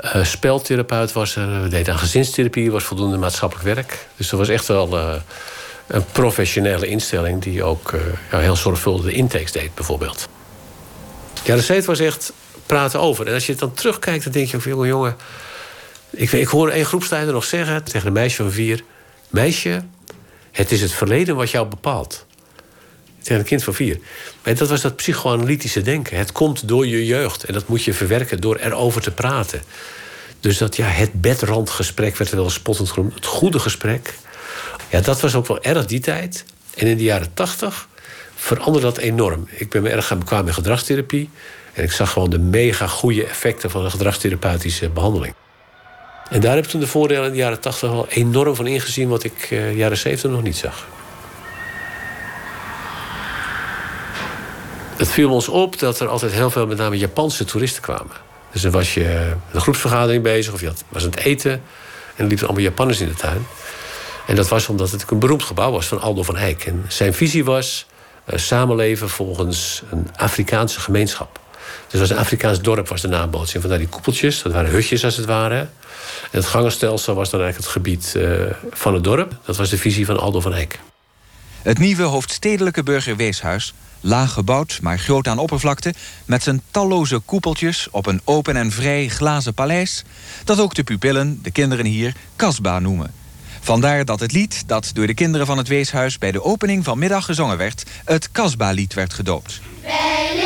Uh, 0.00 0.24
speltherapeut 0.24 1.12
was 1.12 1.36
er. 1.36 1.62
We 1.62 1.68
deden 1.68 1.92
aan 1.92 1.98
gezinstherapie, 1.98 2.70
was 2.70 2.84
voldoende 2.84 3.16
maatschappelijk 3.16 3.66
werk. 3.74 4.06
Dus 4.16 4.30
er 4.30 4.36
was 4.36 4.48
echt 4.48 4.66
wel 4.66 4.98
uh, 4.98 5.14
een 5.86 6.04
professionele 6.12 6.86
instelling... 6.86 7.42
die 7.42 7.62
ook 7.62 7.92
uh, 7.92 8.00
ja, 8.30 8.38
heel 8.38 8.56
zorgvuldig 8.56 9.04
de 9.04 9.12
intakes 9.12 9.52
deed, 9.52 9.74
bijvoorbeeld. 9.74 10.28
Ja, 11.44 11.54
de 11.54 11.62
zeet 11.62 11.84
was 11.84 11.98
echt 11.98 12.32
praten 12.66 13.00
over. 13.00 13.26
En 13.26 13.34
als 13.34 13.46
je 13.46 13.52
het 13.52 13.60
dan 13.60 13.72
terugkijkt, 13.72 14.24
dan 14.24 14.32
denk 14.32 14.48
je 14.48 14.56
ook... 14.56 14.62
jongen, 14.62 14.88
jongen... 14.88 15.16
Ik, 16.10 16.32
ik 16.32 16.48
hoor 16.48 16.72
een 16.72 16.84
groepsleider 16.84 17.34
nog 17.34 17.44
zeggen 17.44 17.84
tegen 17.84 18.06
een 18.06 18.12
meisje 18.12 18.42
van 18.42 18.52
vier... 18.52 18.82
meisje, 19.28 19.82
het 20.54 20.72
is 20.72 20.80
het 20.80 20.92
verleden 20.92 21.36
wat 21.36 21.50
jou 21.50 21.68
bepaalt. 21.68 22.26
Tegen 23.22 23.38
een 23.38 23.46
kind 23.46 23.64
van 23.64 23.74
vier. 23.74 23.98
Maar 24.42 24.54
dat 24.54 24.68
was 24.68 24.80
dat 24.80 24.96
psychoanalytische 24.96 25.82
denken. 25.82 26.16
Het 26.16 26.32
komt 26.32 26.68
door 26.68 26.86
je 26.86 27.06
jeugd. 27.06 27.44
En 27.44 27.52
dat 27.52 27.68
moet 27.68 27.84
je 27.84 27.94
verwerken 27.94 28.40
door 28.40 28.56
erover 28.56 29.02
te 29.02 29.10
praten. 29.10 29.62
Dus 30.40 30.58
dat 30.58 30.76
ja, 30.76 30.86
het 30.86 31.20
bedrandgesprek 31.20 32.16
werd 32.16 32.30
wel 32.30 32.50
spottend 32.50 32.90
genoemd. 32.90 33.14
Het 33.14 33.26
goede 33.26 33.58
gesprek. 33.58 34.14
Ja, 34.90 35.00
dat 35.00 35.20
was 35.20 35.34
ook 35.34 35.46
wel 35.46 35.62
erg 35.62 35.86
die 35.86 36.00
tijd. 36.00 36.44
En 36.74 36.86
in 36.86 36.96
de 36.96 37.02
jaren 37.02 37.34
tachtig 37.34 37.88
veranderde 38.34 38.86
dat 38.86 38.98
enorm. 38.98 39.48
Ik 39.50 39.70
ben 39.70 39.82
me 39.82 39.88
erg 39.88 40.06
gaan 40.06 40.18
bekwamen 40.18 40.46
in 40.46 40.54
gedragstherapie. 40.54 41.30
En 41.72 41.82
ik 41.82 41.92
zag 41.92 42.10
gewoon 42.10 42.30
de 42.30 42.38
mega 42.38 42.86
goede 42.86 43.26
effecten 43.26 43.70
van 43.70 43.84
een 43.84 43.90
gedragstherapeutische 43.90 44.88
behandeling. 44.88 45.34
En 46.30 46.40
daar 46.40 46.54
heb 46.54 46.64
ik 46.64 46.70
toen 46.70 46.80
de 46.80 46.86
voordelen 46.86 47.24
in 47.24 47.30
de 47.30 47.36
jaren 47.36 47.60
80 47.60 47.90
wel 47.90 48.08
enorm 48.08 48.54
van 48.54 48.66
ingezien... 48.66 49.08
wat 49.08 49.24
ik 49.24 49.46
de 49.48 49.72
jaren 49.74 49.98
70 49.98 50.30
nog 50.30 50.42
niet 50.42 50.56
zag. 50.56 50.86
Het 54.96 55.08
viel 55.08 55.30
ons 55.30 55.48
op 55.48 55.78
dat 55.78 56.00
er 56.00 56.08
altijd 56.08 56.32
heel 56.32 56.50
veel 56.50 56.66
met 56.66 56.78
name 56.78 56.98
Japanse 56.98 57.44
toeristen 57.44 57.82
kwamen. 57.82 58.16
Dus 58.52 58.62
dan 58.62 58.70
was 58.70 58.94
je 58.94 59.34
een 59.52 59.60
groepsvergadering 59.60 60.22
bezig 60.22 60.52
of 60.52 60.60
je 60.60 60.66
had, 60.66 60.84
was 60.88 61.04
aan 61.04 61.10
het 61.10 61.18
eten... 61.18 61.52
en 61.52 61.60
er 62.16 62.26
liepen 62.26 62.46
allemaal 62.46 62.64
Japanners 62.64 63.00
in 63.00 63.08
de 63.08 63.14
tuin. 63.14 63.46
En 64.26 64.36
dat 64.36 64.48
was 64.48 64.68
omdat 64.68 64.90
het 64.90 65.10
een 65.10 65.18
beroemd 65.18 65.42
gebouw 65.42 65.70
was 65.70 65.86
van 65.86 66.00
Aldo 66.00 66.22
van 66.22 66.36
Eyck. 66.36 66.64
En 66.64 66.84
zijn 66.88 67.14
visie 67.14 67.44
was 67.44 67.86
uh, 68.32 68.38
samenleven 68.38 69.08
volgens 69.08 69.82
een 69.90 70.08
Afrikaanse 70.16 70.80
gemeenschap. 70.80 71.40
Dus 71.94 72.02
het 72.02 72.12
was 72.12 72.18
een 72.18 72.24
Afrikaans 72.24 72.60
dorp, 72.60 72.88
was 72.88 73.00
de 73.00 73.08
nabootsing. 73.08 73.60
Vandaar 73.60 73.78
die 73.78 73.88
koepeltjes, 73.88 74.42
dat 74.42 74.52
waren 74.52 74.70
hutjes 74.70 75.04
als 75.04 75.16
het 75.16 75.26
ware. 75.26 75.58
En 75.58 75.68
het 76.30 76.46
gangenstelsel 76.46 77.14
was 77.14 77.30
dan 77.30 77.40
eigenlijk 77.40 77.68
het 77.68 77.82
gebied 77.82 78.14
uh, 78.16 78.40
van 78.70 78.94
het 78.94 79.04
dorp. 79.04 79.36
Dat 79.44 79.56
was 79.56 79.70
de 79.70 79.78
visie 79.78 80.06
van 80.06 80.20
Aldo 80.20 80.40
van 80.40 80.54
Eyck. 80.54 80.80
Het 81.62 81.78
nieuwe 81.78 82.02
hoofdstedelijke 82.02 82.82
burgerweeshuis, 82.82 83.74
laag 84.00 84.32
gebouwd, 84.32 84.78
maar 84.82 84.98
groot 84.98 85.28
aan 85.28 85.38
oppervlakte... 85.38 85.94
met 86.24 86.42
zijn 86.42 86.62
talloze 86.70 87.18
koepeltjes 87.18 87.88
op 87.90 88.06
een 88.06 88.20
open 88.24 88.56
en 88.56 88.70
vrij 88.70 89.08
glazen 89.08 89.54
paleis... 89.54 90.04
dat 90.44 90.60
ook 90.60 90.74
de 90.74 90.84
pupillen, 90.84 91.38
de 91.42 91.50
kinderen 91.50 91.86
hier, 91.86 92.14
kasbah 92.36 92.80
noemen. 92.80 93.12
Vandaar 93.60 94.04
dat 94.04 94.20
het 94.20 94.32
lied 94.32 94.62
dat 94.66 94.90
door 94.92 95.06
de 95.06 95.14
kinderen 95.14 95.46
van 95.46 95.58
het 95.58 95.68
weeshuis... 95.68 96.18
bij 96.18 96.32
de 96.32 96.42
opening 96.42 96.84
van 96.84 96.98
middag 96.98 97.24
gezongen 97.24 97.56
werd... 97.56 97.82
het 98.04 98.32
kasbah-lied 98.32 98.94
werd 98.94 99.14
gedoopt. 99.14 99.60
Wij 99.82 100.43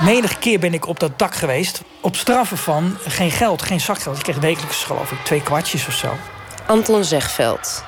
Menige 0.00 0.38
keer 0.38 0.58
ben 0.58 0.74
ik 0.74 0.86
op 0.86 1.00
dat 1.00 1.18
dak 1.18 1.34
geweest. 1.34 1.82
Op 2.00 2.16
straffen 2.16 2.58
van 2.58 2.96
geen 3.06 3.30
geld, 3.30 3.62
geen 3.62 3.80
zakgeld. 3.80 4.16
Je 4.16 4.22
kreeg 4.22 4.38
wekelijks 4.38 4.84
geloof 4.84 5.12
ik 5.12 5.18
twee 5.24 5.42
kwartjes 5.42 5.86
of 5.86 5.94
zo. 5.94 6.12
Anton 6.66 7.04
Zegveld, 7.04 7.84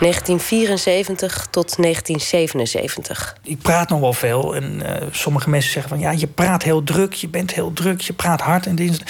1974 0.00 1.46
tot 1.50 1.76
1977. 1.76 3.36
Ik 3.42 3.58
praat 3.58 3.88
nog 3.88 4.00
wel 4.00 4.12
veel 4.12 4.54
en 4.54 4.82
uh, 4.82 4.90
sommige 5.10 5.50
mensen 5.50 5.70
zeggen 5.72 5.90
van... 5.90 6.00
ja, 6.00 6.10
je 6.10 6.26
praat 6.26 6.62
heel 6.62 6.82
druk, 6.82 7.12
je 7.12 7.28
bent 7.28 7.54
heel 7.54 7.72
druk, 7.72 8.00
je 8.00 8.12
praat 8.12 8.40
hard 8.40 8.66
en 8.66 8.74
dienst. 8.74 9.02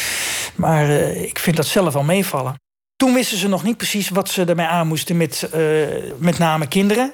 Maar 0.55 0.89
uh, 0.89 1.23
ik 1.23 1.39
vind 1.39 1.57
dat 1.57 1.67
zelf 1.67 1.93
wel 1.93 2.03
meevallen. 2.03 2.55
Toen 2.97 3.15
wisten 3.15 3.39
ze 3.39 3.49
nog 3.49 3.63
niet 3.63 3.77
precies 3.77 4.09
wat 4.09 4.29
ze 4.29 4.45
ermee 4.45 4.67
aan 4.67 4.87
moesten... 4.87 5.17
met 5.17 5.49
uh, 5.55 5.87
met 6.19 6.39
name 6.39 6.67
kinderen 6.67 7.13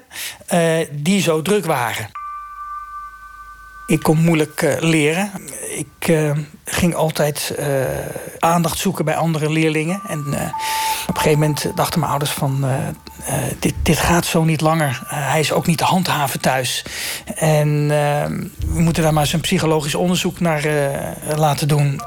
die 0.90 1.20
zo 1.20 1.42
druk 1.42 1.64
waren. 1.64 2.19
Ik 3.90 4.02
kon 4.02 4.18
moeilijk 4.18 4.62
uh, 4.62 4.72
leren. 4.78 5.30
Ik 5.76 6.08
uh, 6.08 6.30
ging 6.64 6.94
altijd 6.94 7.54
uh, 7.58 7.66
aandacht 8.38 8.78
zoeken 8.78 9.04
bij 9.04 9.16
andere 9.16 9.50
leerlingen. 9.50 10.00
En 10.08 10.20
op 11.06 11.16
een 11.16 11.16
gegeven 11.16 11.38
moment 11.38 11.72
dachten 11.74 11.98
mijn 11.98 12.10
ouders 12.10 12.30
van... 12.30 12.64
dit, 13.58 13.74
dit 13.82 13.98
gaat 13.98 14.26
zo 14.26 14.44
niet 14.44 14.60
langer. 14.60 15.02
hij 15.06 15.40
is 15.40 15.52
ook 15.52 15.66
niet 15.66 15.78
te 15.78 15.84
handhaven 15.84 16.40
thuis. 16.40 16.84
En 17.34 17.88
we 18.66 18.80
moeten 18.80 19.02
daar 19.02 19.12
maar 19.12 19.22
eens 19.22 19.32
een 19.32 19.40
psychologisch 19.40 19.94
onderzoek 19.94 20.40
naar 20.40 20.64
laten 21.36 21.68
doen. 21.68 22.00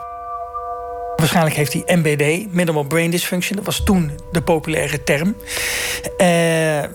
Waarschijnlijk 1.16 1.56
heeft 1.56 1.74
hij 1.74 1.96
MBD, 1.98 2.54
Minimal 2.54 2.84
Brain 2.84 3.12
Dysfunction. 3.12 3.56
Dat 3.56 3.66
was 3.66 3.84
toen 3.84 4.12
de 4.32 4.42
populaire 4.42 5.04
term. 5.04 5.36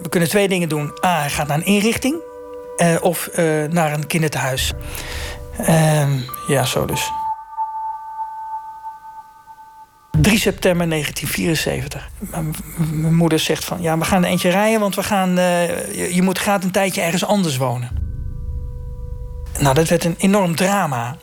we 0.03 0.09
kunnen 0.09 0.29
twee 0.29 0.49
dingen 0.49 0.69
doen. 0.69 0.93
A, 1.05 1.21
hij 1.21 1.31
gaat 1.31 1.47
naar 1.49 1.57
een 1.57 1.65
inrichting. 1.65 2.28
Uh, 2.79 2.97
of 3.01 3.29
uh, 3.39 3.65
naar 3.65 3.93
een 3.93 4.07
kinderthuis. 4.07 4.73
Uh, 5.61 6.07
ja, 6.47 6.65
zo 6.65 6.85
dus. 6.85 7.11
3 10.11 10.39
september 10.39 10.89
1974. 10.89 12.09
Mijn 12.91 13.15
moeder 13.15 13.39
zegt 13.39 13.65
van... 13.65 13.83
ja, 13.83 13.99
we 13.99 14.05
gaan 14.05 14.23
een 14.23 14.31
eentje 14.31 14.51
rijden, 14.51 14.81
want 14.81 14.95
we 14.95 15.03
gaan, 15.03 15.39
uh, 15.39 15.69
je, 15.97 16.15
je, 16.15 16.23
moet, 16.23 16.39
gaat 16.39 16.65
een 16.65 16.71
tijdje 16.71 17.01
ergens 17.01 17.25
anders 17.25 17.57
wonen. 17.57 17.91
Nou, 19.59 19.75
dat 19.75 19.89
werd 19.89 20.05
een 20.05 20.15
enorm 20.19 20.57
drama. 20.57 21.17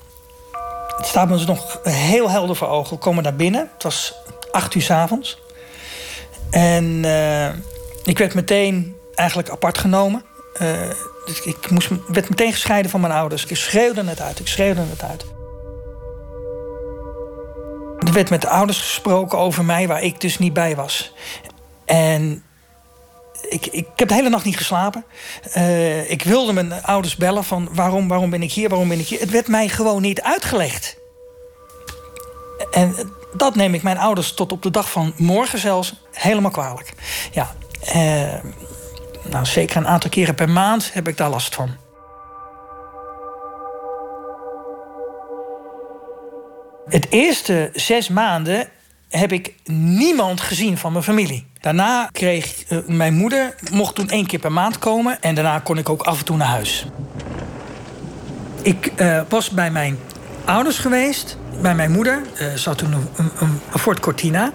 Het 0.97 1.05
staat 1.05 1.29
me 1.29 1.45
nog 1.45 1.79
heel 1.83 2.29
helder 2.29 2.55
voor 2.55 2.67
ogen. 2.67 2.93
We 2.93 2.99
komen 2.99 3.23
daar 3.23 3.35
binnen. 3.35 3.69
Het 3.73 3.83
was 3.83 4.13
acht 4.51 4.75
uur 4.75 4.81
s 4.81 4.91
avonds. 4.91 5.41
En 6.49 7.05
ik 8.03 8.17
werd 8.17 8.33
meteen 8.33 8.95
eigenlijk 9.15 9.49
apart 9.49 9.77
genomen. 9.77 10.23
Dus 11.25 11.41
ik 11.41 11.69
moest, 11.69 11.89
werd 12.07 12.29
meteen 12.29 12.51
gescheiden 12.51 12.91
van 12.91 13.01
mijn 13.01 13.13
ouders. 13.13 13.45
Ik 13.45 13.57
schreeuwde 13.57 14.03
het 14.03 14.21
uit, 14.21 14.39
ik 14.39 14.47
schreeuwde 14.47 14.81
het 14.89 15.03
uit. 15.03 15.25
Er 17.99 18.13
werd 18.13 18.29
met 18.29 18.41
de 18.41 18.49
ouders 18.49 18.79
gesproken 18.79 19.37
over 19.37 19.65
mij 19.65 19.87
waar 19.87 20.01
ik 20.01 20.21
dus 20.21 20.37
niet 20.37 20.53
bij 20.53 20.75
was. 20.75 21.13
En 21.85 22.43
ik, 23.49 23.65
ik 23.65 23.87
heb 23.95 24.07
de 24.07 24.13
hele 24.13 24.29
nacht 24.29 24.45
niet 24.45 24.57
geslapen. 24.57 25.05
Uh, 25.57 26.09
ik 26.09 26.21
wilde 26.21 26.53
mijn 26.53 26.83
ouders 26.83 27.15
bellen 27.15 27.43
van 27.43 27.69
waarom, 27.71 28.07
waarom 28.07 28.29
ben 28.29 28.41
ik 28.41 28.51
hier, 28.51 28.69
waarom 28.69 28.87
ben 28.87 28.99
ik 28.99 29.07
hier. 29.07 29.19
Het 29.19 29.29
werd 29.29 29.47
mij 29.47 29.69
gewoon 29.69 30.01
niet 30.01 30.21
uitgelegd. 30.21 30.97
En 32.71 32.95
dat 33.33 33.55
neem 33.55 33.73
ik 33.73 33.83
mijn 33.83 33.97
ouders 33.97 34.33
tot 34.33 34.51
op 34.51 34.61
de 34.61 34.71
dag 34.71 34.91
van 34.91 35.13
morgen 35.17 35.59
zelfs 35.59 35.93
helemaal 36.11 36.51
kwalijk. 36.51 36.93
Ja, 37.31 37.55
uh, 37.95 38.33
nou, 39.29 39.45
zeker 39.45 39.77
een 39.77 39.87
aantal 39.87 40.09
keren 40.09 40.35
per 40.35 40.49
maand 40.49 40.93
heb 40.93 41.07
ik 41.07 41.17
daar 41.17 41.29
last 41.29 41.55
van. 41.55 41.69
Het 46.85 47.07
eerste 47.09 47.69
zes 47.73 48.09
maanden 48.09 48.67
heb 49.09 49.31
ik 49.31 49.53
niemand 49.65 50.41
gezien 50.41 50.77
van 50.77 50.91
mijn 50.91 51.03
familie. 51.03 51.47
Daarna 51.61 52.09
kreeg 52.11 52.63
uh, 52.69 52.79
mijn 52.85 53.13
moeder, 53.13 53.55
mocht 53.71 53.95
toen 53.95 54.09
één 54.09 54.25
keer 54.25 54.39
per 54.39 54.51
maand 54.51 54.79
komen... 54.79 55.21
en 55.21 55.35
daarna 55.35 55.59
kon 55.59 55.77
ik 55.77 55.89
ook 55.89 56.01
af 56.01 56.19
en 56.19 56.25
toe 56.25 56.37
naar 56.37 56.47
huis. 56.47 56.85
Ik 58.61 58.91
uh, 58.97 59.21
was 59.29 59.49
bij 59.49 59.71
mijn 59.71 59.97
ouders 60.45 60.77
geweest, 60.77 61.37
bij 61.61 61.75
mijn 61.75 61.91
moeder. 61.91 62.21
Uh, 62.41 62.63
had 62.63 62.77
toen 62.77 62.93
een, 62.93 63.31
een, 63.39 63.99
Cortina. 63.99 64.51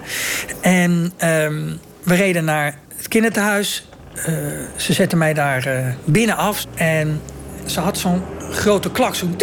En 0.61 1.13
ehm, 1.17 1.73
we 2.03 2.15
reden 2.15 2.45
naar 2.45 2.79
het 2.95 3.07
kinderthuis. 3.07 3.89
Uh, 4.15 4.25
ze 4.75 4.93
zette 4.93 5.15
mij 5.15 5.33
daar 5.33 5.67
uh, 5.67 5.87
binnen 6.03 6.35
af 6.35 6.65
en 6.75 7.21
ze 7.65 7.79
had 7.79 7.97
zo'n 7.97 8.23
grote 8.51 8.91
klak, 8.91 9.15
zo'n 9.15 9.35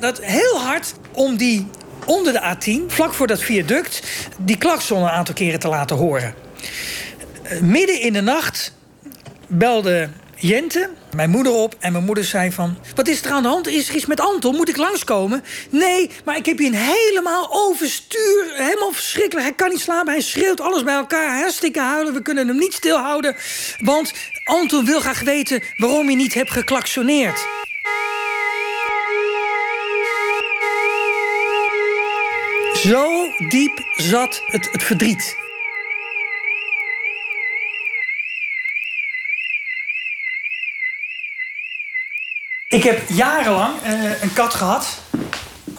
dat 0.00 0.18
heel 0.22 0.60
hard 0.60 0.94
om 1.12 1.36
die 1.36 1.66
onder 2.06 2.32
de 2.32 2.56
A10, 2.56 2.92
vlak 2.92 3.14
voor 3.14 3.26
dat 3.26 3.42
viaduct, 3.42 4.02
die 4.38 4.58
klakson 4.58 5.02
een 5.02 5.08
aantal 5.08 5.34
keren 5.34 5.60
te 5.60 5.68
laten 5.68 5.96
horen. 5.96 6.34
Uh, 7.52 7.60
midden 7.60 8.00
in 8.00 8.12
de 8.12 8.20
nacht 8.20 8.72
belde 9.46 10.08
Jente, 10.38 10.90
mijn 11.14 11.30
moeder 11.30 11.52
op. 11.52 11.74
En 11.78 11.92
mijn 11.92 12.04
moeder 12.04 12.24
zei 12.24 12.52
van... 12.52 12.78
Wat 12.94 13.08
is 13.08 13.24
er 13.24 13.30
aan 13.30 13.42
de 13.42 13.48
hand? 13.48 13.68
Is 13.68 13.88
er 13.88 13.94
iets 13.94 14.06
met 14.06 14.20
Anton? 14.20 14.56
Moet 14.56 14.68
ik 14.68 14.76
langskomen? 14.76 15.44
Nee, 15.70 16.10
maar 16.24 16.36
ik 16.36 16.46
heb 16.46 16.58
hier 16.58 16.74
helemaal 16.74 17.48
overstuur. 17.50 18.52
Helemaal 18.54 18.92
verschrikkelijk. 18.92 19.46
Hij 19.46 19.54
kan 19.54 19.68
niet 19.68 19.80
slapen. 19.80 20.12
Hij 20.12 20.22
schreeuwt 20.22 20.60
alles 20.60 20.82
bij 20.82 20.94
elkaar. 20.94 21.38
Hartstikke 21.38 21.80
huilen. 21.80 22.14
We 22.14 22.22
kunnen 22.22 22.48
hem 22.48 22.58
niet 22.58 22.72
stilhouden. 22.72 23.36
Want 23.78 24.12
Anton 24.44 24.84
wil 24.84 25.00
graag 25.00 25.20
weten 25.20 25.62
waarom 25.76 26.10
je 26.10 26.16
niet 26.16 26.34
hebt 26.34 26.50
geklaksoneerd. 26.50 27.46
Zo 32.72 33.26
diep 33.48 33.84
zat 33.96 34.42
het, 34.46 34.68
het 34.72 34.82
verdriet. 34.82 35.45
Ik 42.76 42.82
heb 42.82 43.08
jarenlang 43.08 43.74
uh, 43.86 44.22
een 44.22 44.32
kat 44.32 44.54
gehad. 44.54 44.98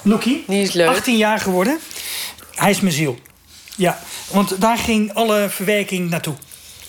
Loekie. 0.01 0.43
Die 0.47 0.61
is 0.61 0.73
leuk. 0.73 0.87
18 0.87 1.17
jaar 1.17 1.39
geworden. 1.39 1.79
Hij 2.55 2.69
is 2.69 2.79
mijn 2.79 2.93
ziel. 2.93 3.19
Ja, 3.75 3.99
want 4.31 4.61
daar 4.61 4.77
ging 4.77 5.13
alle 5.13 5.47
verwerking 5.49 6.09
naartoe. 6.09 6.35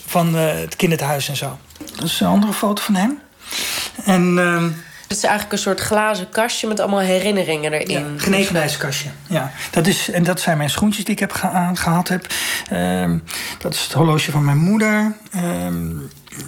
Van 0.06 0.36
uh, 0.36 0.52
het 0.52 0.76
kinderthuis 0.76 1.28
en 1.28 1.36
zo. 1.36 1.58
Dat 1.94 2.04
is 2.04 2.20
een 2.20 2.26
andere 2.26 2.52
foto 2.52 2.82
van 2.82 2.94
hem. 2.94 3.18
En... 4.04 4.36
Uh, 4.36 4.62
het 5.08 5.16
is 5.16 5.22
eigenlijk 5.22 5.52
een 5.52 5.58
soort 5.58 5.80
glazen 5.80 6.28
kastje 6.28 6.68
met 6.68 6.80
allemaal 6.80 7.00
herinneringen 7.00 7.72
erin. 7.72 7.90
Ja, 7.90 8.04
genegenheidskastje. 8.16 9.08
Ja, 9.26 9.52
dat 9.70 9.86
is, 9.86 10.10
en 10.10 10.22
dat 10.22 10.40
zijn 10.40 10.56
mijn 10.56 10.70
schoentjes 10.70 11.04
die 11.04 11.14
ik 11.14 11.20
heb 11.20 11.32
ge 11.32 11.70
gehad 11.74 12.08
heb. 12.08 12.26
Uh, 12.72 13.10
dat 13.58 13.74
is 13.74 13.82
het 13.82 13.92
horloge 13.92 14.30
van 14.30 14.44
mijn 14.44 14.58
moeder. 14.58 15.16
Ehm, 15.32 15.86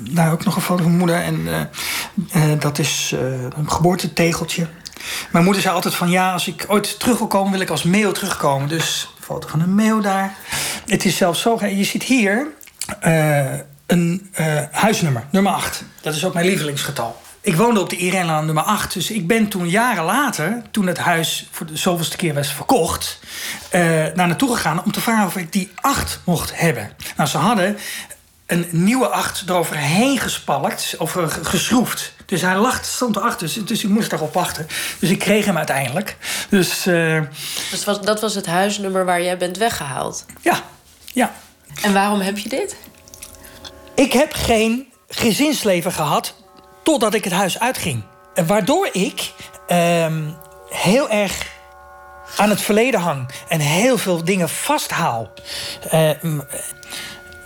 daar 0.01 0.33
ook 0.33 0.45
nog 0.45 0.57
een 0.57 0.63
foto 0.63 0.83
van 0.83 0.97
mijn 0.97 0.99
moeder. 0.99 1.23
En 1.23 1.41
uh, 1.41 1.61
uh, 2.37 2.45
dat 2.59 2.79
is 2.79 3.13
uh, 3.15 3.21
een 3.43 3.71
geboortetegeltje. 3.71 4.67
Mijn 5.31 5.45
moeder 5.45 5.63
zei 5.63 5.75
altijd 5.75 5.95
van 5.95 6.11
ja, 6.11 6.33
als 6.33 6.49
ik 6.49 6.65
ooit 6.69 6.99
terug 6.99 7.19
wil 7.19 7.27
komen, 7.27 7.53
wil 7.53 7.61
ik 7.61 7.71
als 7.71 7.83
meeuw 7.83 8.13
terugkomen. 8.13 8.69
Dus 8.69 9.15
foto 9.21 9.49
van 9.49 9.61
een 9.61 9.75
meeuw 9.75 10.01
daar. 10.01 10.35
Het 10.87 11.05
is 11.05 11.17
zelfs 11.17 11.41
zo, 11.41 11.59
je 11.67 11.85
ziet 11.85 12.03
hier 12.03 12.47
een 13.87 14.31
huisnummer, 14.71 15.25
nummer 15.31 15.53
8. 15.53 15.85
Dat 16.01 16.15
is 16.15 16.25
ook 16.25 16.35
mijn 16.35 16.47
lievelingsgetal. 16.47 17.21
Ik 17.41 17.57
woonde 17.57 17.81
op 17.81 17.91
de 17.91 17.97
Irenelaan 17.97 18.45
nummer 18.45 18.63
8. 18.63 18.93
Dus 18.93 19.11
ik 19.11 19.27
ben 19.27 19.49
toen 19.49 19.69
jaren 19.69 20.05
later, 20.05 20.63
toen 20.71 20.87
het 20.87 20.99
huis 20.99 21.49
voor 21.51 21.67
de 21.67 21.77
zoveelste 21.77 22.17
keer 22.17 22.35
was 22.35 22.53
verkocht, 22.53 23.21
naar 23.71 24.15
naartoe 24.15 24.55
gegaan 24.55 24.85
om 24.85 24.93
te 24.93 25.01
vragen 25.01 25.27
of 25.27 25.37
ik 25.37 25.53
die 25.53 25.71
8 25.75 26.21
mocht 26.25 26.59
hebben. 26.59 26.91
Nou, 27.17 27.29
ze 27.29 27.39
hadden 27.39 27.77
een 28.51 28.69
nieuwe 28.71 29.09
8 29.09 29.43
eroverheen 29.49 30.19
gespalkt 30.19 30.95
of 30.99 31.15
uh, 31.15 31.25
geschroefd. 31.29 32.13
Dus 32.27 32.43
hij 32.43 32.57
lag, 32.57 32.85
stond 32.85 33.17
erachter, 33.17 33.47
dus, 33.47 33.65
dus 33.65 33.85
ik 33.85 33.91
moest 33.91 34.11
daarop 34.11 34.35
wachten. 34.35 34.67
Dus 34.99 35.11
ik 35.11 35.19
kreeg 35.19 35.45
hem 35.45 35.57
uiteindelijk. 35.57 36.17
Dus, 36.49 36.87
uh, 36.87 37.23
dus 37.71 37.85
was, 37.85 38.01
dat 38.01 38.21
was 38.21 38.35
het 38.35 38.47
huisnummer 38.47 39.05
waar 39.05 39.23
jij 39.23 39.37
bent 39.37 39.57
weggehaald? 39.57 40.25
Ja, 40.41 40.63
ja. 41.13 41.33
En 41.83 41.93
waarom 41.93 42.21
heb 42.21 42.39
je 42.39 42.49
dit? 42.49 42.77
Ik 43.95 44.13
heb 44.13 44.33
geen 44.33 44.87
gezinsleven 45.09 45.93
gehad 45.93 46.35
totdat 46.83 47.15
ik 47.15 47.25
het 47.25 47.33
huis 47.33 47.59
uitging. 47.59 48.03
Waardoor 48.47 48.89
ik 48.93 49.33
ehm, 49.67 50.23
heel 50.71 51.11
erg 51.11 51.47
aan 52.37 52.51
het 52.51 52.61
verleden 52.61 53.01
hang 53.01 53.29
en 53.49 53.61
heel 53.61 53.99
veel 53.99 54.25
dingen 54.25 54.49
vasthaal. 54.49 55.31
Uh, 55.95 56.11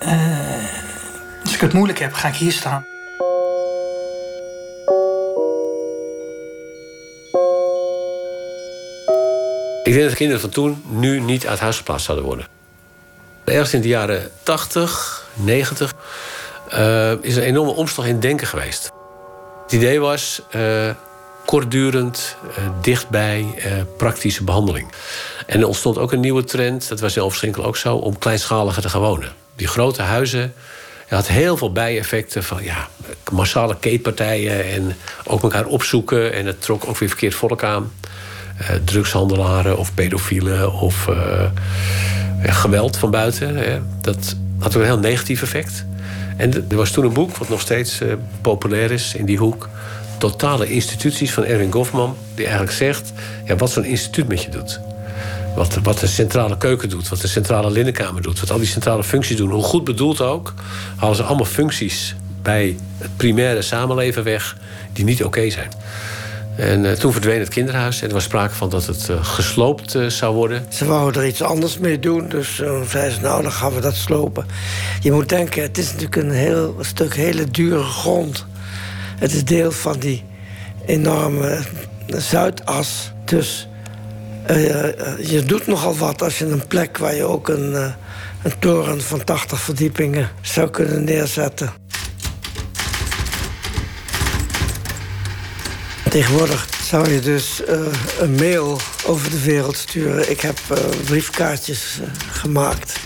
uh, 0.06 0.33
als 1.54 1.62
ik 1.62 1.68
het 1.68 1.78
moeilijk 1.78 1.98
heb, 1.98 2.12
ga 2.12 2.28
ik 2.28 2.34
hier 2.34 2.52
staan. 2.52 2.84
Ik 9.82 9.92
denk 9.92 10.00
dat 10.00 10.10
de 10.10 10.16
kinderen 10.16 10.40
van 10.40 10.50
toen 10.50 10.82
nu 10.88 11.20
niet 11.20 11.46
uit 11.46 11.58
huis 11.58 11.76
geplaatst 11.76 12.06
zouden 12.06 12.26
worden. 12.26 12.46
Ergens 13.44 13.74
in 13.74 13.80
de 13.80 13.88
jaren 13.88 14.30
80, 14.42 15.26
90 15.34 15.94
uh, 16.72 17.12
is 17.20 17.36
er 17.36 17.42
een 17.42 17.48
enorme 17.48 17.70
omslag 17.70 18.06
in 18.06 18.20
denken 18.20 18.46
geweest. 18.46 18.90
Het 19.62 19.72
idee 19.72 20.00
was, 20.00 20.42
uh, 20.56 20.90
kortdurend, 21.44 22.36
dichtbij, 22.80 23.46
praktische 23.96 24.44
behandeling. 24.44 24.92
En 25.46 25.60
er 25.60 25.66
ontstond 25.66 25.98
ook 25.98 26.12
een 26.12 26.20
nieuwe 26.20 26.44
trend, 26.44 26.88
dat 26.88 27.00
was 27.00 27.16
in 27.16 27.56
ook 27.64 27.76
zo, 27.76 27.96
om 27.96 28.18
kleinschaliger 28.18 28.82
te 28.82 28.88
gaan 28.88 29.00
wonen. 29.00 29.32
Die 29.56 29.66
grote 29.66 30.02
huizen, 30.02 30.54
je 31.08 31.14
had 31.14 31.28
heel 31.28 31.56
veel 31.56 31.72
bijeffecten 31.72 32.44
van 32.44 32.62
ja, 32.62 32.88
massale 33.32 33.76
keetpartijen 33.80 34.64
en 34.72 34.96
ook 35.24 35.42
elkaar 35.42 35.66
opzoeken. 35.66 36.32
En 36.32 36.46
het 36.46 36.62
trok 36.62 36.88
ook 36.88 36.98
weer 36.98 37.08
verkeerd 37.08 37.34
volk 37.34 37.62
aan. 37.62 37.92
Uh, 38.62 38.68
drugshandelaren 38.84 39.78
of 39.78 39.94
pedofielen 39.94 40.72
of 40.72 41.06
uh, 41.06 41.44
geweld 42.42 42.96
van 42.96 43.10
buiten. 43.10 43.56
Hè. 43.56 43.80
Dat 44.00 44.36
had 44.58 44.76
ook 44.76 44.82
een 44.82 44.88
heel 44.88 44.98
negatief 44.98 45.42
effect. 45.42 45.84
En 46.36 46.54
er 46.68 46.76
was 46.76 46.90
toen 46.90 47.04
een 47.04 47.12
boek, 47.12 47.36
wat 47.36 47.48
nog 47.48 47.60
steeds 47.60 48.00
uh, 48.00 48.12
populair 48.40 48.90
is 48.90 49.14
in 49.14 49.24
die 49.24 49.38
hoek. 49.38 49.68
Totale 50.18 50.66
instituties 50.66 51.32
van 51.32 51.44
Erwin 51.44 51.72
Goffman. 51.72 52.16
Die 52.34 52.44
eigenlijk 52.44 52.76
zegt 52.76 53.12
ja, 53.44 53.56
wat 53.56 53.70
zo'n 53.70 53.84
instituut 53.84 54.28
met 54.28 54.42
je 54.42 54.50
doet. 54.50 54.80
Wat, 55.54 55.78
wat 55.82 55.98
de 55.98 56.06
centrale 56.06 56.56
keuken 56.56 56.88
doet, 56.88 57.08
wat 57.08 57.20
de 57.20 57.28
centrale 57.28 57.70
linnenkamer 57.70 58.22
doet, 58.22 58.40
wat 58.40 58.50
al 58.50 58.58
die 58.58 58.66
centrale 58.66 59.04
functies 59.04 59.36
doen. 59.36 59.50
Hoe 59.50 59.62
goed 59.62 59.84
bedoeld 59.84 60.20
ook, 60.20 60.54
halen 60.96 61.16
ze 61.16 61.22
allemaal 61.22 61.46
functies 61.46 62.14
bij 62.42 62.76
het 62.98 63.16
primaire 63.16 63.62
samenleven 63.62 64.24
weg 64.24 64.56
die 64.92 65.04
niet 65.04 65.24
oké 65.24 65.50
zijn. 65.50 65.68
En 66.56 66.84
uh, 66.84 66.92
toen 66.92 67.12
verdween 67.12 67.38
het 67.38 67.48
kinderhuis 67.48 68.02
en 68.02 68.08
er 68.08 68.14
was 68.14 68.24
sprake 68.24 68.54
van 68.54 68.68
dat 68.68 68.86
het 68.86 69.08
uh, 69.10 69.24
gesloopt 69.24 69.94
uh, 69.94 70.06
zou 70.06 70.34
worden. 70.34 70.66
Ze 70.68 70.84
wouden 70.84 71.22
er 71.22 71.28
iets 71.28 71.42
anders 71.42 71.78
mee 71.78 71.98
doen, 71.98 72.28
dus 72.28 72.62
zei 72.88 73.10
ze: 73.10 73.20
Nou, 73.20 73.42
dan 73.42 73.52
gaan 73.52 73.74
we 73.74 73.80
dat 73.80 73.94
slopen. 73.94 74.46
Je 75.00 75.12
moet 75.12 75.28
denken, 75.28 75.62
het 75.62 75.78
is 75.78 75.86
natuurlijk 75.86 76.16
een 76.16 76.30
heel 76.30 76.76
stuk 76.80 77.14
hele 77.14 77.50
dure 77.50 77.82
grond. 77.82 78.46
Het 79.18 79.32
is 79.32 79.44
deel 79.44 79.72
van 79.72 79.98
die 79.98 80.24
enorme 80.86 81.62
Zuidas. 82.06 83.12
Dus 83.24 83.68
je 85.18 85.42
doet 85.46 85.66
nogal 85.66 85.96
wat 85.96 86.22
als 86.22 86.38
je 86.38 86.44
een 86.46 86.66
plek 86.66 86.98
waar 86.98 87.14
je 87.14 87.24
ook 87.24 87.48
een, 87.48 87.74
een 88.42 88.59
toren 88.59 89.02
van 89.02 89.24
80 89.24 89.61
verdiepingen 89.61 90.30
zou 90.40 90.70
kunnen 90.70 91.04
neerzetten. 91.04 91.72
Tegenwoordig 96.11 96.68
zou 96.83 97.11
je 97.11 97.20
dus 97.20 97.62
een 98.18 98.35
mail 98.35 98.78
over 99.07 99.30
de 99.30 99.42
wereld 99.42 99.76
sturen. 99.76 100.30
Ik 100.30 100.40
heb 100.40 100.59
briefkaartjes 101.04 102.00
gemaakt. 102.30 103.00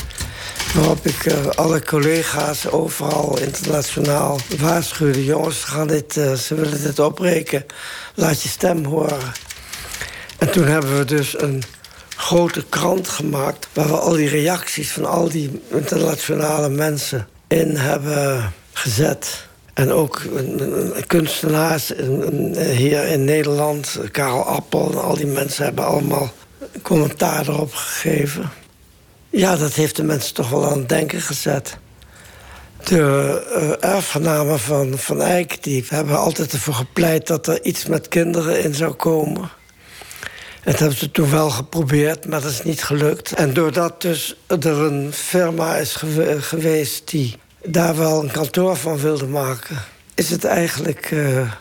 Waarop 0.74 1.07
ik 1.07 1.33
alle 1.55 1.83
collega's 1.83 2.66
overal 2.66 3.38
internationaal 3.38 4.38
waarschuwde: 4.59 5.24
jongens, 5.24 5.64
gaan 5.64 5.87
dit, 5.87 6.12
ze 6.12 6.55
willen 6.55 6.83
dit 6.83 6.98
opbreken. 6.98 7.66
Laat 8.14 8.42
je 8.42 8.48
stem 8.48 8.85
horen. 8.85 9.33
En 10.38 10.51
toen 10.51 10.64
hebben 10.64 10.98
we 10.98 11.05
dus 11.05 11.40
een 11.40 11.62
grote 12.16 12.64
krant 12.68 13.09
gemaakt. 13.09 13.68
waar 13.72 13.87
we 13.87 13.98
al 13.98 14.12
die 14.12 14.29
reacties 14.29 14.92
van 14.92 15.05
al 15.05 15.29
die 15.29 15.62
internationale 15.68 16.68
mensen 16.68 17.29
in 17.48 17.77
hebben 17.77 18.53
gezet. 18.72 19.46
En 19.74 19.92
ook 19.92 20.22
kunstenaars 21.07 21.92
hier 22.55 23.05
in 23.05 23.24
Nederland, 23.24 23.98
Karel 24.11 24.44
Appel 24.44 24.90
en 24.90 25.03
al 25.03 25.14
die 25.14 25.27
mensen 25.27 25.64
hebben 25.64 25.87
allemaal 25.87 26.33
commentaar 26.83 27.48
erop 27.48 27.74
gegeven. 27.74 28.51
Ja, 29.31 29.57
dat 29.57 29.72
heeft 29.72 29.96
de 29.96 30.03
mensen 30.03 30.35
toch 30.35 30.51
wel 30.51 30.70
aan 30.70 30.79
het 30.79 30.88
denken 30.88 31.20
gezet. 31.20 31.79
De 32.85 32.96
uh, 33.81 33.90
erfgenamen 33.90 34.59
van 34.59 34.98
Van 34.98 35.22
Eyck 35.22 35.62
die 35.62 35.85
hebben 35.88 36.18
altijd 36.18 36.53
ervoor 36.53 36.74
gepleit 36.74 37.27
dat 37.27 37.46
er 37.46 37.64
iets 37.64 37.87
met 37.87 38.09
kinderen 38.09 38.62
in 38.62 38.74
zou 38.74 38.92
komen. 38.92 39.51
Dat 40.68 40.78
hebben 40.78 40.98
ze 40.98 41.11
toen 41.11 41.31
wel 41.31 41.50
geprobeerd, 41.50 42.26
maar 42.26 42.40
dat 42.40 42.50
is 42.50 42.62
niet 42.62 42.83
gelukt. 42.83 43.33
En 43.33 43.54
doordat 43.54 44.02
dus 44.02 44.37
er 44.46 44.66
een 44.66 45.12
firma 45.12 45.76
is 45.76 45.96
geweest 46.38 47.11
die 47.11 47.37
daar 47.62 47.96
wel 47.96 48.22
een 48.22 48.31
kantoor 48.31 48.76
van 48.76 48.98
wilde 48.98 49.26
maken, 49.26 49.76
is 50.14 50.31
het 50.31 50.44
eigenlijk 50.44 51.11
uh, 51.11 51.52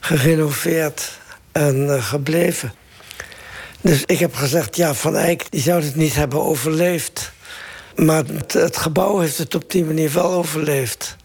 gerenoveerd 0.00 1.18
en 1.52 1.86
uh, 1.86 2.04
gebleven. 2.04 2.72
Dus 3.80 4.02
ik 4.04 4.18
heb 4.18 4.34
gezegd, 4.34 4.76
ja, 4.76 4.94
Van 4.94 5.16
Eyck 5.16 5.50
die 5.50 5.60
zou 5.60 5.82
het 5.82 5.96
niet 5.96 6.14
hebben 6.14 6.42
overleefd. 6.42 7.32
Maar 7.94 8.24
het, 8.24 8.52
het, 8.52 8.76
gebouw 8.76 9.18
heeft 9.18 9.38
het 9.38 9.54
op 9.54 9.70
die 9.70 9.84
manier 9.84 10.12
wel 10.12 10.32
overleefd. 10.32 11.16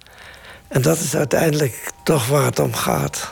En 0.68 0.82
dat 0.82 1.00
is 1.00 1.16
uiteindelijk 1.16 1.92
toch 2.04 2.28
waar 2.28 2.46
het 2.46 2.60
om 2.60 2.74
gaat. 2.74 3.32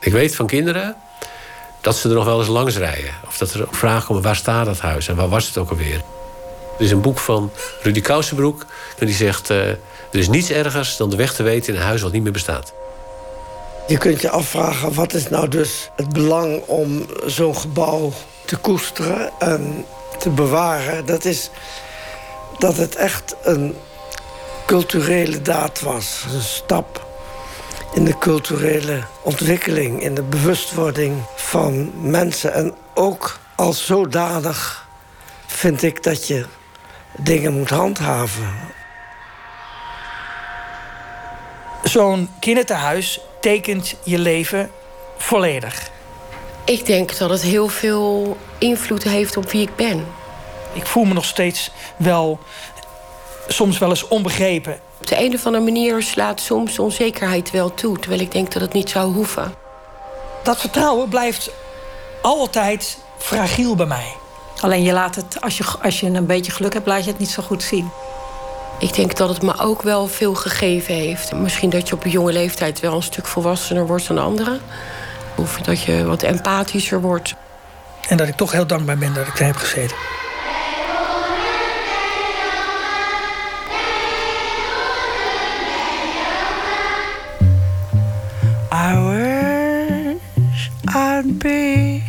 Ik 0.00 0.12
weet 0.12 0.36
van 0.36 0.46
kinderen 0.46 0.96
dat 1.80 1.96
ze 1.96 2.08
er 2.08 2.14
nog 2.14 2.24
wel 2.24 2.38
eens 2.38 2.48
langs 2.48 2.76
rijden. 2.76 3.14
Of 3.26 3.38
dat 3.38 3.52
er 3.52 3.66
vragen 3.70 4.06
komen, 4.06 4.22
waar 4.22 4.36
staat 4.36 4.66
dat 4.66 4.78
huis 4.78 5.08
en 5.08 5.16
waar 5.16 5.28
was 5.28 5.46
het 5.46 5.58
ook 5.58 5.70
alweer? 5.70 6.02
Er 6.78 6.84
is 6.84 6.90
een 6.90 7.00
boek 7.00 7.18
van 7.18 7.50
Rudy 7.82 8.00
Kousenbroek. 8.00 8.66
En 8.98 9.06
die 9.06 9.14
zegt, 9.14 9.50
uh, 9.50 9.68
er 9.68 9.78
is 10.10 10.28
niets 10.28 10.50
ergers 10.50 10.96
dan 10.96 11.10
de 11.10 11.16
weg 11.16 11.34
te 11.34 11.42
weten 11.42 11.74
in 11.74 11.80
een 11.80 11.86
huis 11.86 12.02
wat 12.02 12.12
niet 12.12 12.22
meer 12.22 12.32
bestaat. 12.32 12.72
Je 13.86 13.98
kunt 13.98 14.20
je 14.20 14.30
afvragen, 14.30 14.94
wat 14.94 15.14
is 15.14 15.28
nou 15.28 15.48
dus 15.48 15.90
het 15.96 16.12
belang 16.12 16.62
om 16.66 17.06
zo'n 17.26 17.56
gebouw 17.56 18.12
te 18.44 18.56
koesteren 18.56 19.30
en 19.38 19.84
te 20.18 20.30
bewaren? 20.30 21.06
Dat 21.06 21.24
is 21.24 21.50
dat 22.58 22.76
het 22.76 22.96
echt 22.96 23.36
een 23.42 23.76
culturele 24.66 25.42
daad 25.42 25.80
was. 25.80 26.24
Een 26.34 26.42
stap 26.42 27.09
in 27.94 28.04
de 28.04 28.18
culturele 28.18 29.02
ontwikkeling, 29.22 30.02
in 30.02 30.14
de 30.14 30.22
bewustwording 30.22 31.22
van 31.36 31.92
mensen. 32.10 32.52
En 32.52 32.74
ook 32.94 33.38
als 33.56 33.86
zodanig 33.86 34.88
vind 35.46 35.82
ik 35.82 36.02
dat 36.02 36.26
je 36.26 36.46
dingen 37.16 37.52
moet 37.52 37.70
handhaven. 37.70 38.48
Zo'n 41.82 42.28
kinderthuis 42.40 43.20
tekent 43.40 43.94
je 44.04 44.18
leven 44.18 44.70
volledig. 45.18 45.90
Ik 46.64 46.86
denk 46.86 47.18
dat 47.18 47.30
het 47.30 47.42
heel 47.42 47.68
veel 47.68 48.36
invloed 48.58 49.02
heeft 49.02 49.36
op 49.36 49.50
wie 49.50 49.62
ik 49.62 49.76
ben. 49.76 50.06
Ik 50.72 50.86
voel 50.86 51.04
me 51.04 51.14
nog 51.14 51.24
steeds 51.24 51.70
wel, 51.96 52.38
soms 53.48 53.78
wel 53.78 53.88
eens 53.88 54.08
onbegrepen. 54.08 54.80
Op 55.00 55.06
de 55.06 55.24
een 55.24 55.34
of 55.34 55.46
andere 55.46 55.64
manier 55.64 56.02
slaat 56.02 56.40
soms 56.40 56.78
onzekerheid 56.78 57.50
wel 57.50 57.74
toe, 57.74 57.98
terwijl 57.98 58.20
ik 58.20 58.32
denk 58.32 58.52
dat 58.52 58.62
het 58.62 58.72
niet 58.72 58.90
zou 58.90 59.12
hoeven. 59.12 59.54
Dat 60.42 60.60
vertrouwen 60.60 61.08
blijft 61.08 61.50
altijd 62.22 62.98
fragiel 63.18 63.74
bij 63.74 63.86
mij. 63.86 64.12
Alleen 64.60 64.82
je 64.82 64.92
laat 64.92 65.14
het, 65.14 65.40
als 65.40 65.58
je, 65.58 65.64
als 65.82 66.00
je 66.00 66.06
een 66.06 66.26
beetje 66.26 66.52
geluk 66.52 66.72
hebt, 66.72 66.86
laat 66.86 67.04
je 67.04 67.10
het 67.10 67.18
niet 67.18 67.30
zo 67.30 67.42
goed 67.42 67.62
zien. 67.62 67.90
Ik 68.78 68.94
denk 68.94 69.16
dat 69.16 69.28
het 69.28 69.42
me 69.42 69.58
ook 69.58 69.82
wel 69.82 70.06
veel 70.06 70.34
gegeven 70.34 70.94
heeft. 70.94 71.32
Misschien 71.32 71.70
dat 71.70 71.88
je 71.88 71.94
op 71.94 72.04
een 72.04 72.10
jonge 72.10 72.32
leeftijd 72.32 72.80
wel 72.80 72.94
een 72.94 73.02
stuk 73.02 73.26
volwassener 73.26 73.86
wordt 73.86 74.06
dan 74.06 74.18
anderen. 74.18 74.60
Of 75.36 75.58
dat 75.58 75.82
je 75.82 76.04
wat 76.04 76.22
empathischer 76.22 77.00
wordt. 77.00 77.34
En 78.08 78.16
dat 78.16 78.28
ik 78.28 78.36
toch 78.36 78.52
heel 78.52 78.66
dankbaar 78.66 78.98
ben 78.98 79.14
dat 79.14 79.26
ik 79.26 79.38
er 79.38 79.46
heb 79.46 79.56
gezeten. 79.56 79.96
Be 91.40 92.02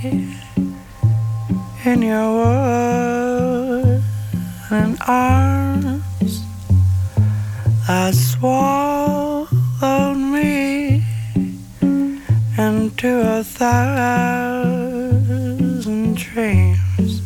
in 1.85 2.01
your 2.01 2.27
wooden 3.89 4.97
arms 5.07 6.41
that 7.87 8.13
swallowed 8.13 9.47
me 10.17 11.03
into 12.57 13.21
a 13.39 13.43
thousand 13.43 14.97
dreams. 16.17 17.21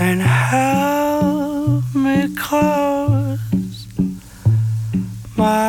And 0.00 0.20
held 0.20 1.84
me 1.94 2.34
close, 2.34 3.86
my 5.36 5.67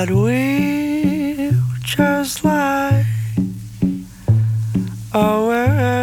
that 0.00 0.10
we 0.10 1.50
just 1.82 2.42
like 2.42 3.04
a 5.12 5.46
willow. 5.46 6.00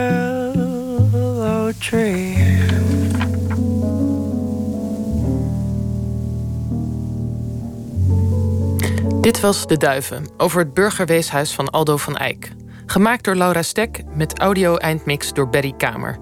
Dit 9.21 9.39
was 9.39 9.67
De 9.67 9.77
Duiven 9.77 10.27
over 10.37 10.59
het 10.59 10.73
burgerweeshuis 10.73 11.53
van 11.53 11.69
Aldo 11.69 11.97
van 11.97 12.17
Eyck. 12.17 12.51
Gemaakt 12.85 13.23
door 13.23 13.35
Laura 13.35 13.61
Stek 13.61 14.03
met 14.15 14.39
audio-eindmix 14.39 15.33
door 15.33 15.49
Berry 15.49 15.73
Kamer. 15.77 16.17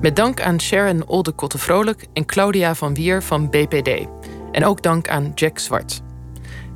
Met 0.00 0.16
dank 0.16 0.40
aan 0.40 0.60
Sharon 0.60 1.06
Oldekotte 1.06 1.58
Vrolijk 1.58 2.06
en 2.12 2.26
Claudia 2.26 2.74
van 2.74 2.94
Wier 2.94 3.22
van 3.22 3.50
BPD. 3.50 4.06
En 4.52 4.64
ook 4.64 4.82
dank 4.82 5.08
aan 5.08 5.32
Jack 5.34 5.58
Zwart. 5.58 6.04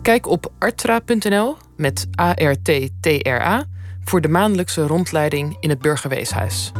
Kijk 0.03 0.27
op 0.27 0.53
artra.nl 0.59 1.57
met 1.77 2.09
A-R-T-T-R-A 2.21 3.65
voor 4.05 4.21
de 4.21 4.29
maandelijkse 4.29 4.87
rondleiding 4.87 5.57
in 5.61 5.71
het 5.71 5.79
Burgerweeshuis. 5.79 6.73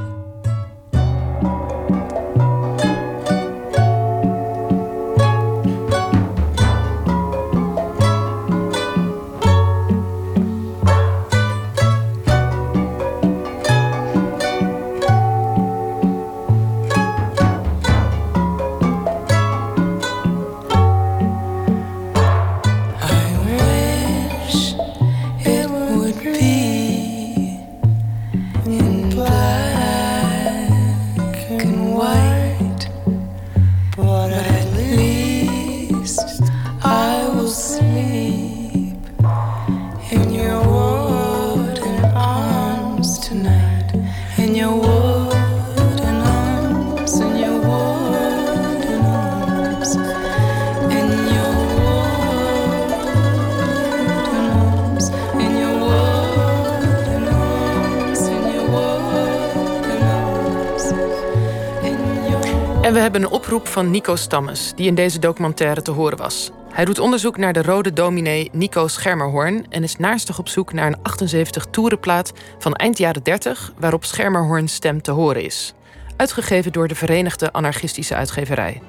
Van 63.71 63.91
Nico 63.91 64.17
Stammes, 64.17 64.73
die 64.77 64.87
in 64.87 64.95
deze 64.95 65.19
documentaire 65.19 65.83
te 65.83 65.91
horen 65.91 66.19
was. 66.19 66.51
Hij 66.71 66.85
doet 66.85 66.99
onderzoek 66.99 67.37
naar 67.37 67.53
de 67.53 67.63
rode 67.63 67.93
dominee 67.93 68.51
Nico 68.53 68.89
Schermerhorn 68.89 69.67
en 69.69 69.83
is 69.83 69.97
naarstig 69.97 70.39
op 70.39 70.49
zoek 70.49 70.73
naar 70.73 70.87
een 70.87 71.03
78 71.03 71.65
toerenplaat 71.65 72.33
van 72.59 72.75
eind 72.75 72.99
jaren 72.99 73.23
30 73.23 73.73
waarop 73.79 74.05
Schermerhorns 74.05 74.75
stem 74.75 75.03
te 75.03 75.11
horen 75.11 75.43
is. 75.43 75.75
Uitgegeven 76.17 76.73
door 76.73 76.89
de 76.89 76.95
Verenigde 76.95 77.53
Anarchistische 77.53 78.15
Uitgeverij. 78.15 78.83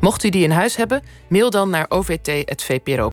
Mocht 0.00 0.24
u 0.24 0.28
die 0.28 0.44
in 0.44 0.50
huis 0.50 0.76
hebben, 0.76 1.02
mail 1.28 1.50
dan 1.50 1.70
naar 1.70 1.86
ovt.vpro. 1.88 3.08